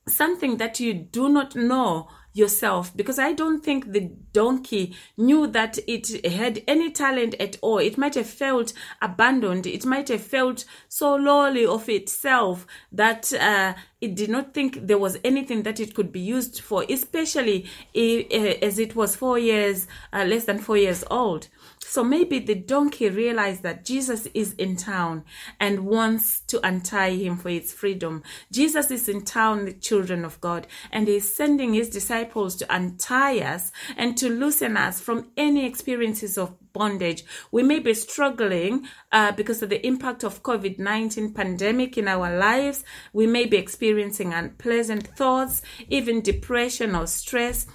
something 0.07 0.59
that 0.59 0.79
you 0.79 0.93
do 0.93 1.31
not 1.31 1.57
know 1.57 2.09
yourself 2.33 2.97
because 2.97 3.19
I 3.19 3.33
don't 3.33 3.64
think 3.64 3.93
the 3.93 4.11
donkey 4.33 4.97
knew 5.16 5.47
that 5.49 5.79
it 5.87 6.25
had 6.25 6.62
any 6.69 6.90
talent 6.90 7.35
at 7.40 7.57
all. 7.61 7.79
It 7.79 7.99
might 7.99 8.14
have 8.14 8.29
felt 8.29 8.73
abandoned. 9.03 9.66
It 9.66 9.85
might 9.85 10.09
have 10.09 10.23
felt 10.23 10.64
so 10.88 11.14
lowly 11.16 11.66
of 11.66 11.88
itself 11.88 12.66
that 12.93 13.33
uh, 13.33 13.75
it 14.01 14.14
did 14.14 14.31
not 14.31 14.55
think 14.55 14.87
there 14.87 14.99
was 14.99 15.19
anything 15.25 15.62
that 15.64 15.81
it 15.81 15.95
could 15.95 16.12
be 16.12 16.21
used 16.21 16.61
for, 16.61 16.85
especially 16.88 17.66
eh, 17.95 18.23
as 18.62 18.79
it 18.79 18.95
was 18.95 19.16
four 19.16 19.38
years, 19.38 19.87
uh, 20.12 20.25
less 20.25 20.45
than 20.45 20.59
four 20.59 20.77
years 20.77 21.05
old. 21.11 21.49
So 21.90 22.05
maybe 22.05 22.38
the 22.38 22.55
donkey 22.55 23.09
realized 23.09 23.64
that 23.64 23.85
Jesus 23.85 24.29
is 24.33 24.53
in 24.53 24.76
town 24.76 25.24
and 25.59 25.87
wants 25.87 26.38
to 26.42 26.64
untie 26.64 27.16
him 27.16 27.37
for 27.37 27.48
its 27.48 27.72
freedom. 27.72 28.22
Jesus 28.53 28.92
is 28.92 29.09
in 29.09 29.24
town, 29.24 29.64
the 29.64 29.72
children 29.72 30.24
of 30.24 30.40
God, 30.40 30.68
and 30.92 31.09
he 31.09 31.16
is 31.16 31.35
sending 31.35 31.74
his 31.74 31.90
disciples 31.90 32.55
to 32.57 32.72
untie 32.72 33.40
us 33.40 33.72
and 33.96 34.16
to 34.18 34.29
loosen 34.29 34.76
us 34.76 35.00
from 35.00 35.33
any 35.37 35.66
experiences 35.66 36.38
of 36.38 36.55
bondage. 36.72 37.24
We 37.50 37.64
may 37.64 37.81
be 37.81 37.94
struggling 37.94 38.87
uh, 39.11 39.33
because 39.33 39.61
of 39.61 39.68
the 39.70 39.85
impact 39.85 40.22
of 40.22 40.44
COVID-19 40.44 41.35
pandemic 41.35 41.98
in 41.98 42.07
our 42.07 42.38
lives. 42.38 42.85
We 43.12 43.26
may 43.26 43.46
be 43.46 43.57
experiencing 43.57 44.33
unpleasant 44.33 45.09
thoughts, 45.16 45.61
even 45.88 46.20
depression 46.20 46.94
or 46.94 47.09
stress 47.09 47.66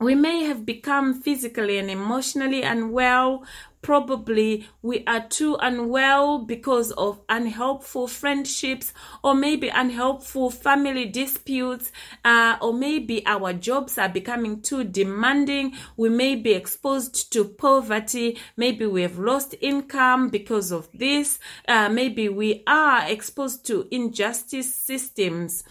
we 0.00 0.14
may 0.14 0.44
have 0.44 0.64
become 0.64 1.20
physically 1.20 1.78
and 1.78 1.90
emotionally 1.90 2.62
unwell. 2.62 3.44
Probably 3.82 4.66
we 4.82 5.04
are 5.06 5.26
too 5.28 5.56
unwell 5.60 6.38
because 6.38 6.90
of 6.92 7.20
unhelpful 7.28 8.08
friendships, 8.08 8.92
or 9.22 9.34
maybe 9.34 9.68
unhelpful 9.68 10.50
family 10.50 11.06
disputes, 11.06 11.92
uh, 12.24 12.56
or 12.60 12.72
maybe 12.72 13.24
our 13.26 13.52
jobs 13.52 13.98
are 13.98 14.08
becoming 14.08 14.60
too 14.60 14.84
demanding. 14.84 15.74
We 15.96 16.08
may 16.08 16.34
be 16.34 16.52
exposed 16.52 17.32
to 17.32 17.44
poverty. 17.44 18.38
Maybe 18.56 18.86
we 18.86 19.02
have 19.02 19.18
lost 19.18 19.54
income 19.60 20.28
because 20.28 20.72
of 20.72 20.88
this. 20.92 21.38
Uh, 21.68 21.88
maybe 21.88 22.28
we 22.28 22.62
are 22.66 23.06
exposed 23.06 23.66
to 23.66 23.86
injustice 23.90 24.74
systems 24.74 25.64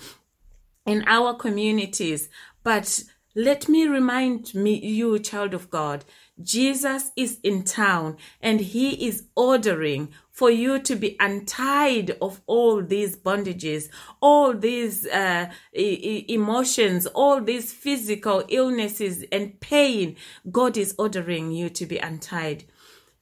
in 0.86 1.04
our 1.08 1.36
communities. 1.36 2.30
But 2.64 3.04
let 3.40 3.70
me 3.70 3.88
remind 3.88 4.54
me, 4.54 4.74
you, 4.86 5.18
child 5.18 5.54
of 5.54 5.70
God, 5.70 6.04
Jesus 6.42 7.12
is 7.16 7.40
in 7.42 7.64
town 7.64 8.18
and 8.42 8.60
he 8.60 9.08
is 9.08 9.28
ordering 9.34 10.10
for 10.30 10.52
you 10.52 10.78
to 10.80 10.96
be 10.98 11.16
untied 11.22 12.18
of 12.22 12.42
all 12.48 12.82
these 12.84 13.16
bondages, 13.16 13.88
all 14.22 14.54
these 14.54 15.08
uh, 15.08 15.50
e- 15.74 16.26
emotions, 16.28 17.06
all 17.06 17.40
these 17.40 17.72
physical 17.72 18.44
illnesses 18.50 19.24
and 19.32 19.58
pain. 19.62 20.18
God 20.52 20.76
is 20.76 20.94
ordering 21.00 21.54
you 21.54 21.70
to 21.70 21.86
be 21.86 21.98
untied. 21.98 22.66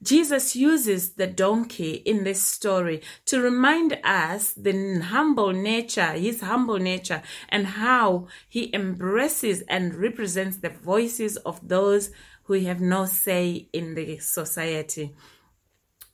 Jesus 0.03 0.55
uses 0.55 1.13
the 1.13 1.25
donkey 1.25 1.93
in 1.93 2.23
this 2.23 2.41
story 2.41 3.01
to 3.25 3.41
remind 3.41 3.99
us 4.03 4.53
the 4.53 4.99
humble 4.99 5.51
nature, 5.51 6.11
his 6.11 6.41
humble 6.41 6.77
nature, 6.77 7.23
and 7.49 7.65
how 7.65 8.27
he 8.47 8.73
embraces 8.75 9.63
and 9.63 9.95
represents 9.95 10.57
the 10.57 10.69
voices 10.69 11.37
of 11.37 11.67
those 11.67 12.11
who 12.43 12.53
have 12.53 12.79
no 12.79 13.05
say 13.05 13.67
in 13.73 13.95
the 13.95 14.19
society. 14.19 15.15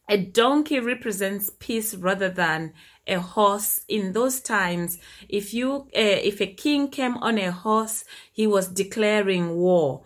A 0.10 0.18
donkey 0.18 0.80
represents 0.80 1.50
peace 1.60 1.94
rather 1.94 2.30
than 2.30 2.74
a 3.08 3.20
horse. 3.20 3.82
In 3.88 4.14
those 4.14 4.42
times, 4.42 4.98
if 5.30 5.54
you, 5.54 5.88
uh, 5.96 6.20
if 6.24 6.42
a 6.42 6.48
king 6.48 6.90
came 6.90 7.18
on 7.18 7.38
a 7.38 7.52
horse, 7.52 8.04
he 8.32 8.48
was 8.48 8.68
declaring 8.68 9.56
war. 9.56 10.04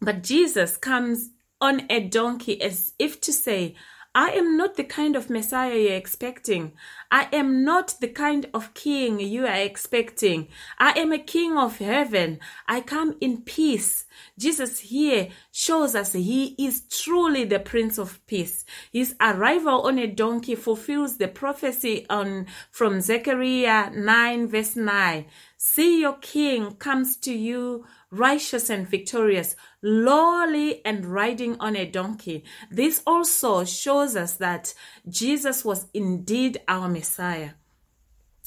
But 0.00 0.22
Jesus 0.22 0.76
comes 0.76 1.30
on 1.64 1.86
a 1.88 1.98
donkey 1.98 2.60
as 2.60 2.92
if 2.98 3.22
to 3.22 3.32
say, 3.32 3.74
I 4.14 4.32
am 4.32 4.58
not 4.58 4.76
the 4.76 4.84
kind 4.84 5.16
of 5.16 5.30
Messiah 5.30 5.74
you're 5.74 5.94
expecting. 5.94 6.74
I 7.10 7.26
am 7.32 7.64
not 7.64 7.96
the 8.00 8.08
kind 8.08 8.46
of 8.52 8.74
king 8.74 9.18
you 9.18 9.46
are 9.46 9.62
expecting. 9.70 10.48
I 10.78 10.92
am 10.98 11.10
a 11.10 11.18
king 11.18 11.56
of 11.56 11.78
heaven. 11.78 12.38
I 12.68 12.82
come 12.82 13.16
in 13.22 13.42
peace. 13.42 14.04
Jesus 14.38 14.78
here 14.80 15.30
shows 15.50 15.94
us 15.96 16.12
he 16.12 16.54
is 16.58 16.82
truly 16.82 17.44
the 17.44 17.58
Prince 17.58 17.98
of 17.98 18.24
Peace. 18.26 18.66
His 18.92 19.16
arrival 19.20 19.80
on 19.82 19.98
a 19.98 20.06
donkey 20.06 20.54
fulfills 20.54 21.16
the 21.16 21.28
prophecy 21.28 22.04
on 22.10 22.46
from 22.70 23.00
Zechariah 23.00 23.90
9 23.90 24.48
verse 24.48 24.76
9. 24.76 25.24
See 25.56 26.02
your 26.02 26.18
king 26.18 26.72
comes 26.76 27.16
to 27.16 27.32
you 27.32 27.86
righteous 28.18 28.70
and 28.70 28.88
victorious, 28.88 29.56
lowly 29.82 30.84
and 30.84 31.06
riding 31.06 31.56
on 31.60 31.76
a 31.76 31.84
donkey. 31.90 32.44
This 32.70 33.02
also 33.06 33.64
shows 33.64 34.16
us 34.16 34.34
that 34.34 34.74
Jesus 35.08 35.64
was 35.64 35.86
indeed 35.92 36.60
our 36.68 36.88
Messiah. 36.88 37.50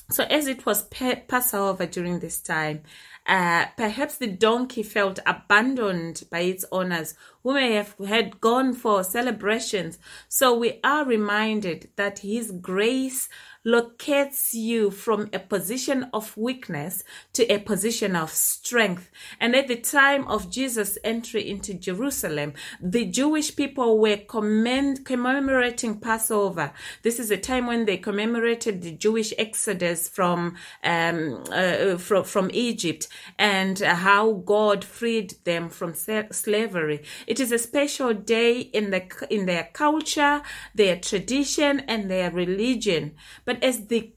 So, 0.10 0.24
as 0.24 0.48
it 0.48 0.66
was 0.66 0.84
Pa- 0.84 1.22
Passover 1.28 1.86
during 1.86 2.20
this 2.20 2.40
time, 2.42 2.84
uh, 3.26 3.66
perhaps 3.76 4.18
the 4.18 4.28
donkey 4.28 4.82
felt 4.82 5.20
abandoned 5.26 6.24
by 6.32 6.40
its 6.40 6.64
owners 6.72 7.14
who 7.44 7.54
may 7.54 7.74
have 7.74 7.94
had 8.08 8.40
gone 8.40 8.74
for 8.74 9.04
celebrations. 9.04 10.00
So, 10.30 10.58
we 10.58 10.80
are 10.82 11.04
reminded 11.04 11.90
that 11.98 12.20
His 12.20 12.52
grace 12.52 13.28
locates 13.68 14.54
you 14.54 14.90
from 14.90 15.30
a 15.34 15.40
position 15.40 16.10
of 16.14 16.36
weakness 16.38 17.04
to 17.34 17.44
a 17.52 17.60
position 17.60 18.16
of 18.16 18.32
strength. 18.32 19.12
And 19.42 19.54
at 19.58 19.68
the 19.68 19.76
time 19.76 20.26
of 20.30 20.50
Jesus' 20.50 20.98
entry 21.04 21.50
into 21.50 21.74
Jerusalem, 21.74 22.54
the 22.82 23.04
Jewish 23.06 23.58
people 23.58 24.00
were 24.00 24.16
commend, 24.16 25.06
commemorating 25.06 26.00
Passover. 26.00 26.72
This 27.04 27.20
is 27.20 27.30
a 27.30 27.36
time 27.36 27.68
when 27.68 27.86
they 27.86 27.98
commemorated 27.98 28.82
the 28.82 28.92
Jewish 28.94 29.34
exodus 29.38 30.08
from 30.08 30.56
um, 30.84 31.44
uh, 31.52 31.98
from 31.98 32.24
from 32.24 32.50
Egypt 32.54 33.10
and 33.38 33.80
how 33.80 34.32
God 34.46 34.86
freed 34.86 35.34
them 35.44 35.68
from 35.70 35.94
slavery. 35.94 37.04
It 37.28 37.42
is 37.42 37.52
a 37.52 37.60
special 37.60 38.14
day 38.14 38.62
in 38.62 38.92
the 38.92 39.04
in 39.30 39.46
their 39.46 39.68
culture, 39.74 40.42
their 40.74 40.96
tradition, 40.96 41.82
and 41.82 42.10
their 42.10 42.32
religion. 42.32 43.16
But 43.44 43.57
as 43.64 43.88
the 43.88 44.14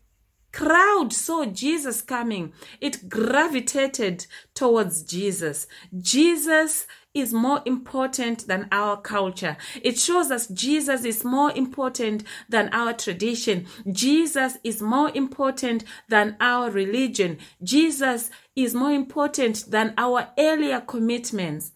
crowd 0.53 1.13
saw 1.13 1.45
Jesus 1.45 2.03
coming, 2.03 2.53
it 2.81 3.09
gravitated 3.09 4.27
towards 4.55 5.03
Jesus. 5.03 5.67
Jesus 5.99 6.87
is 7.13 7.33
more 7.33 7.61
important 7.65 8.47
than 8.47 8.69
our 8.71 8.97
culture. 9.01 9.57
It 9.83 9.99
shows 9.99 10.31
us 10.31 10.47
Jesus 10.47 11.05
is 11.05 11.25
more 11.25 11.53
important 11.53 12.23
than 12.49 12.69
our 12.73 12.93
tradition. 12.93 13.67
Jesus 13.91 14.59
is 14.63 14.81
more 14.81 15.11
important 15.15 15.85
than 16.09 16.37
our 16.41 16.71
religion. 16.71 17.39
Jesus 17.63 18.31
is 18.55 18.75
more 18.75 18.93
important 18.93 19.71
than 19.71 19.95
our 19.99 20.29
earlier 20.39 20.81
commitments. 20.81 21.73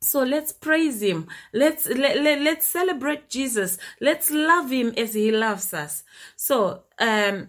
So 0.00 0.22
let's 0.22 0.52
praise 0.52 1.02
him. 1.02 1.26
Let's 1.52 1.86
let, 1.88 2.18
let, 2.18 2.40
let's 2.40 2.66
celebrate 2.66 3.28
Jesus. 3.28 3.78
Let's 4.00 4.30
love 4.30 4.70
him 4.70 4.94
as 4.96 5.14
he 5.14 5.30
loves 5.32 5.72
us. 5.74 6.04
So 6.36 6.84
um 6.98 7.48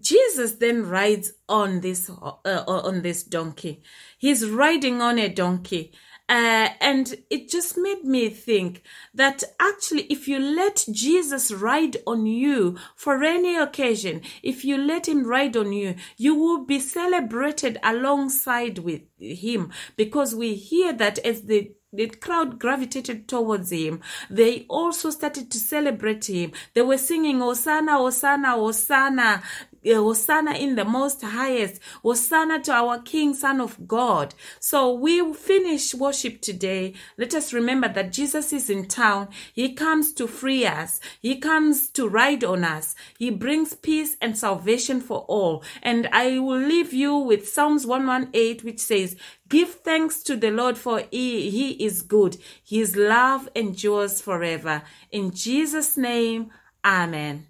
Jesus 0.00 0.52
then 0.52 0.88
rides 0.88 1.32
on 1.48 1.80
this 1.80 2.08
uh, 2.08 2.64
on 2.66 3.02
this 3.02 3.22
donkey. 3.22 3.82
He's 4.18 4.48
riding 4.48 5.02
on 5.02 5.18
a 5.18 5.28
donkey. 5.28 5.92
Uh, 6.26 6.70
and 6.80 7.16
it 7.28 7.50
just 7.50 7.76
made 7.76 8.02
me 8.02 8.30
think 8.30 8.82
that 9.12 9.44
actually, 9.60 10.02
if 10.04 10.26
you 10.26 10.38
let 10.38 10.86
Jesus 10.90 11.52
ride 11.52 11.98
on 12.06 12.24
you 12.24 12.78
for 12.96 13.22
any 13.22 13.56
occasion, 13.56 14.22
if 14.42 14.64
you 14.64 14.78
let 14.78 15.06
him 15.06 15.26
ride 15.26 15.54
on 15.54 15.72
you, 15.74 15.96
you 16.16 16.34
will 16.34 16.64
be 16.64 16.80
celebrated 16.80 17.78
alongside 17.82 18.78
with 18.78 19.02
him 19.18 19.70
because 19.96 20.34
we 20.34 20.54
hear 20.54 20.94
that 20.94 21.18
as 21.18 21.42
the 21.42 21.72
the 21.94 22.08
crowd 22.08 22.58
gravitated 22.58 23.28
towards 23.28 23.70
him. 23.70 24.00
They 24.28 24.66
also 24.68 25.10
started 25.10 25.48
to 25.52 25.58
celebrate 25.58 26.28
him. 26.28 26.50
They 26.74 26.82
were 26.82 26.98
singing, 26.98 27.38
Hosanna, 27.38 27.92
Hosanna, 27.92 28.50
Hosanna. 28.50 29.42
Hosanna 29.92 30.52
in 30.52 30.74
the 30.74 30.84
most 30.84 31.22
highest. 31.22 31.80
Hosanna 32.02 32.60
to 32.62 32.72
our 32.72 32.98
King, 33.02 33.34
Son 33.34 33.60
of 33.60 33.86
God. 33.86 34.34
So 34.60 34.92
we 34.92 35.32
finish 35.34 35.94
worship 35.94 36.40
today. 36.40 36.94
Let 37.18 37.34
us 37.34 37.52
remember 37.52 37.88
that 37.88 38.12
Jesus 38.12 38.52
is 38.52 38.70
in 38.70 38.86
town. 38.86 39.28
He 39.52 39.74
comes 39.74 40.12
to 40.14 40.26
free 40.26 40.66
us. 40.66 41.00
He 41.20 41.36
comes 41.36 41.88
to 41.90 42.08
ride 42.08 42.44
on 42.44 42.64
us. 42.64 42.94
He 43.18 43.30
brings 43.30 43.74
peace 43.74 44.16
and 44.20 44.36
salvation 44.36 45.00
for 45.00 45.20
all. 45.28 45.62
And 45.82 46.08
I 46.12 46.38
will 46.38 46.58
leave 46.58 46.92
you 46.92 47.16
with 47.16 47.48
Psalms 47.48 47.86
118, 47.86 48.64
which 48.64 48.80
says, 48.80 49.16
Give 49.48 49.68
thanks 49.68 50.22
to 50.24 50.36
the 50.36 50.50
Lord 50.50 50.78
for 50.78 51.02
he, 51.10 51.50
he 51.50 51.72
is 51.84 52.02
good. 52.02 52.38
His 52.64 52.96
love 52.96 53.48
endures 53.54 54.20
forever. 54.20 54.82
In 55.10 55.32
Jesus' 55.32 55.96
name, 55.96 56.50
Amen. 56.84 57.46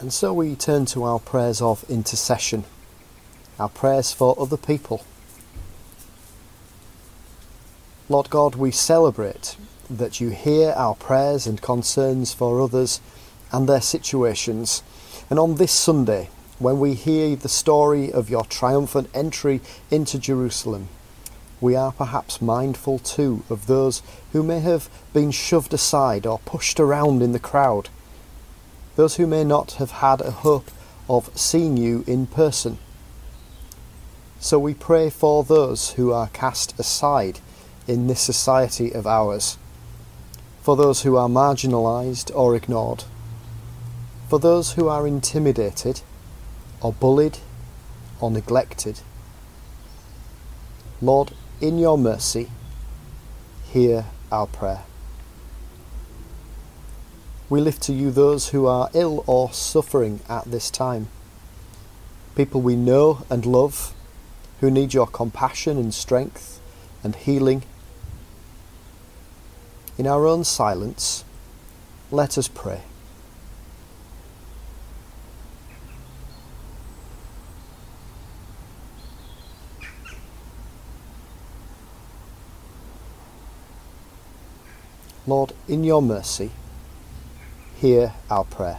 And 0.00 0.12
so 0.12 0.32
we 0.32 0.54
turn 0.54 0.86
to 0.86 1.02
our 1.02 1.18
prayers 1.18 1.60
of 1.60 1.84
intercession, 1.90 2.64
our 3.58 3.68
prayers 3.68 4.12
for 4.12 4.36
other 4.38 4.56
people. 4.56 5.04
Lord 8.08 8.30
God, 8.30 8.54
we 8.54 8.70
celebrate 8.70 9.56
that 9.90 10.20
you 10.20 10.30
hear 10.30 10.70
our 10.76 10.94
prayers 10.94 11.46
and 11.48 11.60
concerns 11.60 12.32
for 12.32 12.60
others 12.60 13.00
and 13.50 13.68
their 13.68 13.80
situations. 13.80 14.84
And 15.30 15.38
on 15.38 15.56
this 15.56 15.72
Sunday, 15.72 16.30
when 16.60 16.78
we 16.78 16.94
hear 16.94 17.34
the 17.34 17.48
story 17.48 18.12
of 18.12 18.30
your 18.30 18.44
triumphant 18.44 19.10
entry 19.12 19.60
into 19.90 20.18
Jerusalem, 20.18 20.88
we 21.60 21.74
are 21.74 21.90
perhaps 21.90 22.40
mindful 22.40 23.00
too 23.00 23.42
of 23.50 23.66
those 23.66 24.02
who 24.32 24.44
may 24.44 24.60
have 24.60 24.88
been 25.12 25.32
shoved 25.32 25.74
aside 25.74 26.24
or 26.24 26.38
pushed 26.40 26.78
around 26.78 27.20
in 27.20 27.32
the 27.32 27.40
crowd, 27.40 27.88
those 28.98 29.14
who 29.14 29.28
may 29.28 29.44
not 29.44 29.74
have 29.74 29.92
had 29.92 30.20
a 30.20 30.32
hope 30.32 30.72
of 31.08 31.30
seeing 31.38 31.76
you 31.76 32.02
in 32.08 32.26
person. 32.26 32.76
So 34.40 34.58
we 34.58 34.74
pray 34.74 35.08
for 35.08 35.44
those 35.44 35.90
who 35.92 36.12
are 36.12 36.26
cast 36.30 36.76
aside 36.80 37.38
in 37.86 38.08
this 38.08 38.20
society 38.20 38.92
of 38.92 39.06
ours, 39.06 39.56
for 40.62 40.74
those 40.76 41.02
who 41.02 41.16
are 41.16 41.28
marginalised 41.28 42.34
or 42.34 42.56
ignored, 42.56 43.04
for 44.28 44.40
those 44.40 44.72
who 44.72 44.88
are 44.88 45.06
intimidated 45.06 46.00
or 46.80 46.92
bullied 46.92 47.38
or 48.20 48.32
neglected. 48.32 48.98
Lord, 51.00 51.30
in 51.60 51.78
your 51.78 51.96
mercy, 51.96 52.50
hear 53.70 54.06
our 54.32 54.48
prayer. 54.48 54.87
We 57.50 57.62
lift 57.62 57.80
to 57.84 57.94
you 57.94 58.10
those 58.10 58.50
who 58.50 58.66
are 58.66 58.90
ill 58.92 59.24
or 59.26 59.52
suffering 59.52 60.20
at 60.28 60.44
this 60.44 60.70
time, 60.70 61.08
people 62.36 62.60
we 62.60 62.76
know 62.76 63.24
and 63.30 63.46
love 63.46 63.94
who 64.60 64.70
need 64.70 64.92
your 64.92 65.06
compassion 65.06 65.78
and 65.78 65.94
strength 65.94 66.60
and 67.02 67.16
healing. 67.16 67.62
In 69.96 70.06
our 70.06 70.26
own 70.26 70.44
silence, 70.44 71.24
let 72.10 72.36
us 72.36 72.48
pray. 72.48 72.82
Lord, 85.26 85.52
in 85.66 85.84
your 85.84 86.02
mercy, 86.02 86.50
hear 87.80 88.14
our 88.28 88.44
prayer. 88.44 88.78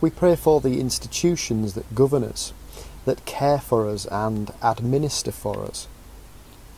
We 0.00 0.10
pray 0.10 0.34
for 0.34 0.60
the 0.60 0.80
institutions 0.80 1.74
that 1.74 1.94
govern 1.94 2.24
us, 2.24 2.52
that 3.04 3.24
care 3.24 3.58
for 3.60 3.88
us 3.88 4.04
and 4.06 4.52
administer 4.62 5.30
for 5.30 5.64
us. 5.64 5.86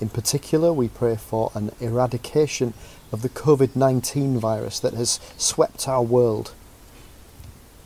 In 0.01 0.11
particular, 0.11 0.73
we 0.73 0.89
pray 0.89 1.17
for 1.17 1.51
an 1.55 1.73
eradication 1.81 2.75
of 3.11 3.23
the 3.23 3.29
COVID 3.31 3.75
19 3.75 4.39
virus 4.39 4.79
that 4.81 4.95
has 4.95 5.19
swept 5.37 5.89
our 5.89 6.03
world. 6.03 6.53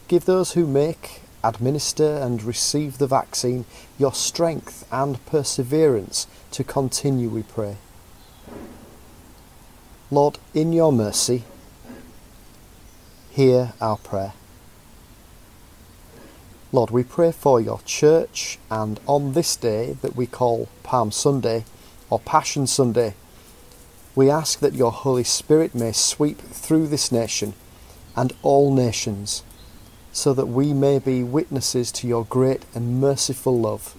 Give 0.08 0.24
those 0.24 0.52
who 0.52 0.66
make, 0.66 1.22
administer, 1.42 2.16
and 2.16 2.42
receive 2.42 2.98
the 2.98 3.06
vaccine 3.06 3.64
your 3.96 4.12
strength 4.12 4.86
and 4.90 5.24
perseverance 5.24 6.26
to 6.50 6.64
continue, 6.64 7.30
we 7.30 7.44
pray. 7.44 7.76
Lord, 10.12 10.38
in 10.52 10.74
your 10.74 10.92
mercy, 10.92 11.42
hear 13.30 13.72
our 13.80 13.96
prayer. 13.96 14.34
Lord, 16.70 16.90
we 16.90 17.02
pray 17.02 17.32
for 17.32 17.62
your 17.62 17.80
church, 17.86 18.58
and 18.70 19.00
on 19.06 19.32
this 19.32 19.56
day 19.56 19.96
that 20.02 20.14
we 20.14 20.26
call 20.26 20.68
Palm 20.82 21.12
Sunday 21.12 21.64
or 22.10 22.20
Passion 22.20 22.66
Sunday, 22.66 23.14
we 24.14 24.28
ask 24.28 24.58
that 24.58 24.74
your 24.74 24.92
Holy 24.92 25.24
Spirit 25.24 25.74
may 25.74 25.92
sweep 25.92 26.42
through 26.42 26.88
this 26.88 27.10
nation 27.10 27.54
and 28.14 28.34
all 28.42 28.70
nations, 28.74 29.42
so 30.12 30.34
that 30.34 30.44
we 30.44 30.74
may 30.74 30.98
be 30.98 31.22
witnesses 31.22 31.90
to 31.90 32.06
your 32.06 32.26
great 32.26 32.66
and 32.74 33.00
merciful 33.00 33.58
love. 33.58 33.94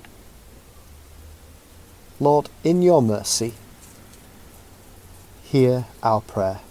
Lord, 2.19 2.51
in 2.63 2.83
your 2.83 3.01
mercy, 3.01 3.55
hear 5.53 5.85
our 6.01 6.19
prayer. 6.19 6.61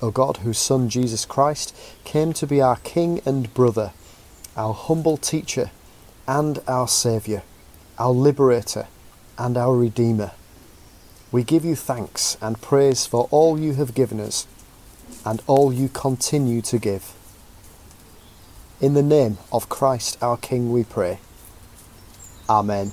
O 0.00 0.10
God, 0.10 0.38
whose 0.38 0.56
Son 0.56 0.88
Jesus 0.88 1.26
Christ 1.26 1.76
came 2.04 2.32
to 2.32 2.46
be 2.46 2.62
our 2.62 2.76
King 2.76 3.20
and 3.26 3.52
brother, 3.52 3.92
our 4.56 4.72
humble 4.72 5.18
teacher 5.18 5.70
and 6.26 6.60
our 6.66 6.88
Saviour, 6.88 7.42
our 7.98 8.12
liberator 8.12 8.86
and 9.36 9.58
our 9.58 9.76
Redeemer, 9.76 10.30
we 11.30 11.44
give 11.44 11.62
you 11.62 11.76
thanks 11.76 12.38
and 12.40 12.62
praise 12.62 13.04
for 13.04 13.28
all 13.30 13.60
you 13.60 13.74
have 13.74 13.94
given 13.94 14.18
us 14.18 14.46
and 15.26 15.42
all 15.46 15.74
you 15.74 15.90
continue 15.90 16.62
to 16.62 16.78
give. 16.78 17.12
In 18.80 18.94
the 18.94 19.02
name 19.02 19.36
of 19.52 19.68
Christ 19.68 20.16
our 20.22 20.38
King 20.38 20.72
we 20.72 20.84
pray. 20.84 21.18
Amen. 22.48 22.92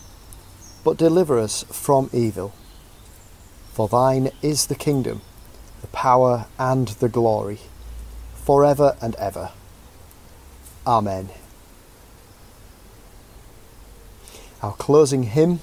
but 0.83 0.97
deliver 0.97 1.37
us 1.39 1.63
from 1.63 2.09
evil. 2.13 2.53
For 3.73 3.87
thine 3.87 4.31
is 4.41 4.67
the 4.67 4.75
kingdom, 4.75 5.21
the 5.81 5.87
power, 5.87 6.47
and 6.59 6.87
the 6.87 7.09
glory, 7.09 7.59
for 8.35 8.65
ever 8.65 8.97
and 9.01 9.15
ever. 9.15 9.51
Amen. 10.85 11.29
Our 14.61 14.73
closing 14.73 15.23
hymn 15.23 15.59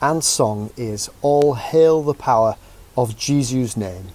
and 0.00 0.24
song 0.24 0.70
is 0.76 1.10
All 1.20 1.54
Hail 1.54 2.02
the 2.02 2.14
Power 2.14 2.56
of 2.96 3.16
Jesus' 3.16 3.76
Name. 3.76 4.08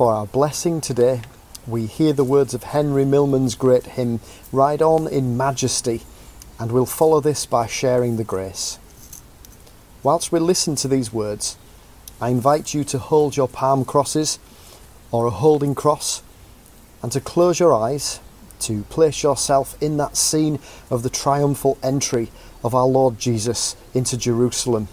For 0.00 0.14
our 0.14 0.26
blessing 0.26 0.80
today, 0.80 1.20
we 1.66 1.84
hear 1.84 2.14
the 2.14 2.24
words 2.24 2.54
of 2.54 2.62
Henry 2.62 3.04
Milman's 3.04 3.54
great 3.54 3.84
hymn, 3.84 4.20
Ride 4.50 4.80
On 4.80 5.06
in 5.06 5.36
Majesty, 5.36 6.00
and 6.58 6.72
we'll 6.72 6.86
follow 6.86 7.20
this 7.20 7.44
by 7.44 7.66
sharing 7.66 8.16
the 8.16 8.24
grace. 8.24 8.78
Whilst 10.02 10.32
we 10.32 10.38
listen 10.38 10.74
to 10.76 10.88
these 10.88 11.12
words, 11.12 11.58
I 12.18 12.30
invite 12.30 12.72
you 12.72 12.82
to 12.84 12.98
hold 12.98 13.36
your 13.36 13.46
palm 13.46 13.84
crosses 13.84 14.38
or 15.10 15.26
a 15.26 15.30
holding 15.30 15.74
cross 15.74 16.22
and 17.02 17.12
to 17.12 17.20
close 17.20 17.60
your 17.60 17.74
eyes 17.74 18.20
to 18.60 18.84
place 18.84 19.22
yourself 19.22 19.76
in 19.82 19.98
that 19.98 20.16
scene 20.16 20.60
of 20.88 21.02
the 21.02 21.10
triumphal 21.10 21.76
entry 21.82 22.30
of 22.64 22.74
our 22.74 22.86
Lord 22.86 23.18
Jesus 23.18 23.76
into 23.92 24.16
Jerusalem 24.16 24.88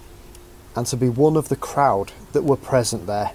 and 0.75 0.85
to 0.87 0.97
be 0.97 1.07
one 1.07 1.37
of 1.37 1.47
the 1.47 1.55
crowd 1.55 2.11
that 2.33 2.43
were 2.43 2.57
present 2.57 3.07
there. 3.07 3.31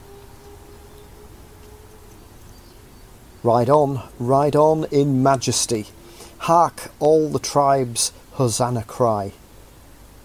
Ride 3.45 3.71
on, 3.71 4.09
ride 4.21 4.55
on 4.55 4.85
in 4.93 5.21
majesty. 5.21 5.87
Hark, 6.39 6.93
all 7.01 7.29
the 7.29 7.41
tribes, 7.41 8.13
Hosanna 8.33 8.85
cry. 8.85 9.33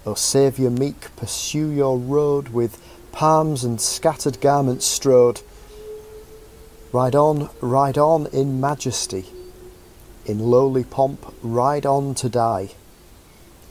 O 0.05 0.13
Saviour 0.13 0.69
meek, 0.69 1.15
pursue 1.15 1.69
your 1.69 1.97
road 1.97 2.49
with 2.49 2.79
palms 3.11 3.63
and 3.63 3.81
scattered 3.81 4.39
garments 4.39 4.85
strode. 4.85 5.41
Ride 6.91 7.15
on, 7.15 7.49
ride 7.59 7.97
on 7.97 8.27
in 8.27 8.61
majesty. 8.61 9.25
In 10.27 10.37
lowly 10.37 10.83
pomp, 10.83 11.33
ride 11.41 11.87
on 11.87 12.13
to 12.15 12.29
die. 12.29 12.69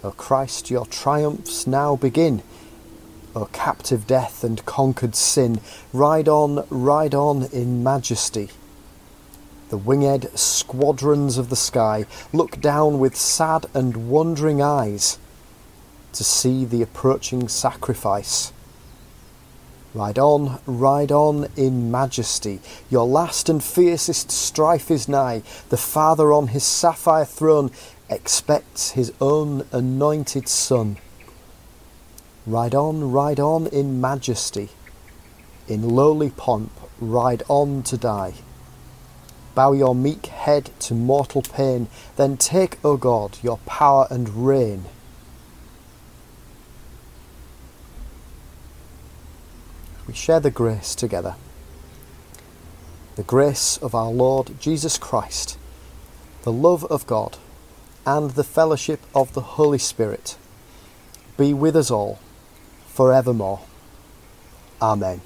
O 0.02 0.10
Christ, 0.10 0.70
your 0.70 0.86
triumphs 0.86 1.68
now 1.68 1.94
begin. 1.94 2.42
O 3.36 3.44
captive 3.52 4.08
death 4.08 4.42
and 4.42 4.66
conquered 4.66 5.14
sin, 5.14 5.60
ride 5.92 6.28
on, 6.28 6.66
ride 6.68 7.14
on 7.14 7.44
in 7.52 7.84
majesty. 7.84 8.50
The 9.68 9.76
winged 9.76 10.28
squadrons 10.38 11.38
of 11.38 11.50
the 11.50 11.56
sky 11.56 12.06
look 12.32 12.60
down 12.60 13.00
with 13.00 13.16
sad 13.16 13.66
and 13.74 14.08
wondering 14.08 14.62
eyes 14.62 15.18
to 16.12 16.22
see 16.22 16.64
the 16.64 16.82
approaching 16.82 17.48
sacrifice. 17.48 18.52
Ride 19.92 20.18
on, 20.18 20.60
ride 20.66 21.10
on 21.10 21.48
in 21.56 21.90
majesty. 21.90 22.60
Your 22.90 23.06
last 23.06 23.48
and 23.48 23.64
fiercest 23.64 24.30
strife 24.30 24.90
is 24.90 25.08
nigh. 25.08 25.42
The 25.70 25.76
Father 25.76 26.32
on 26.32 26.48
his 26.48 26.64
sapphire 26.64 27.24
throne 27.24 27.70
expects 28.08 28.90
his 28.90 29.12
own 29.20 29.66
anointed 29.72 30.48
Son. 30.48 30.98
Ride 32.46 32.74
on, 32.74 33.10
ride 33.10 33.40
on 33.40 33.66
in 33.68 34.00
majesty. 34.00 34.68
In 35.66 35.88
lowly 35.88 36.30
pomp, 36.30 36.70
ride 37.00 37.42
on 37.48 37.82
to 37.84 37.96
die. 37.96 38.34
Bow 39.56 39.72
your 39.72 39.94
meek 39.94 40.26
head 40.26 40.70
to 40.80 40.92
mortal 40.92 41.40
pain, 41.40 41.88
then 42.16 42.36
take, 42.36 42.78
O 42.84 42.98
God, 42.98 43.38
your 43.42 43.56
power 43.64 44.06
and 44.10 44.46
reign. 44.46 44.84
We 50.06 50.12
share 50.12 50.40
the 50.40 50.50
grace 50.50 50.94
together. 50.94 51.36
The 53.16 53.22
grace 53.22 53.78
of 53.78 53.94
our 53.94 54.10
Lord 54.10 54.60
Jesus 54.60 54.98
Christ, 54.98 55.56
the 56.42 56.52
love 56.52 56.84
of 56.84 57.06
God, 57.06 57.38
and 58.04 58.32
the 58.32 58.44
fellowship 58.44 59.00
of 59.14 59.32
the 59.32 59.56
Holy 59.56 59.78
Spirit 59.78 60.36
be 61.38 61.54
with 61.54 61.76
us 61.76 61.90
all 61.90 62.18
forevermore. 62.88 63.60
Amen. 64.82 65.22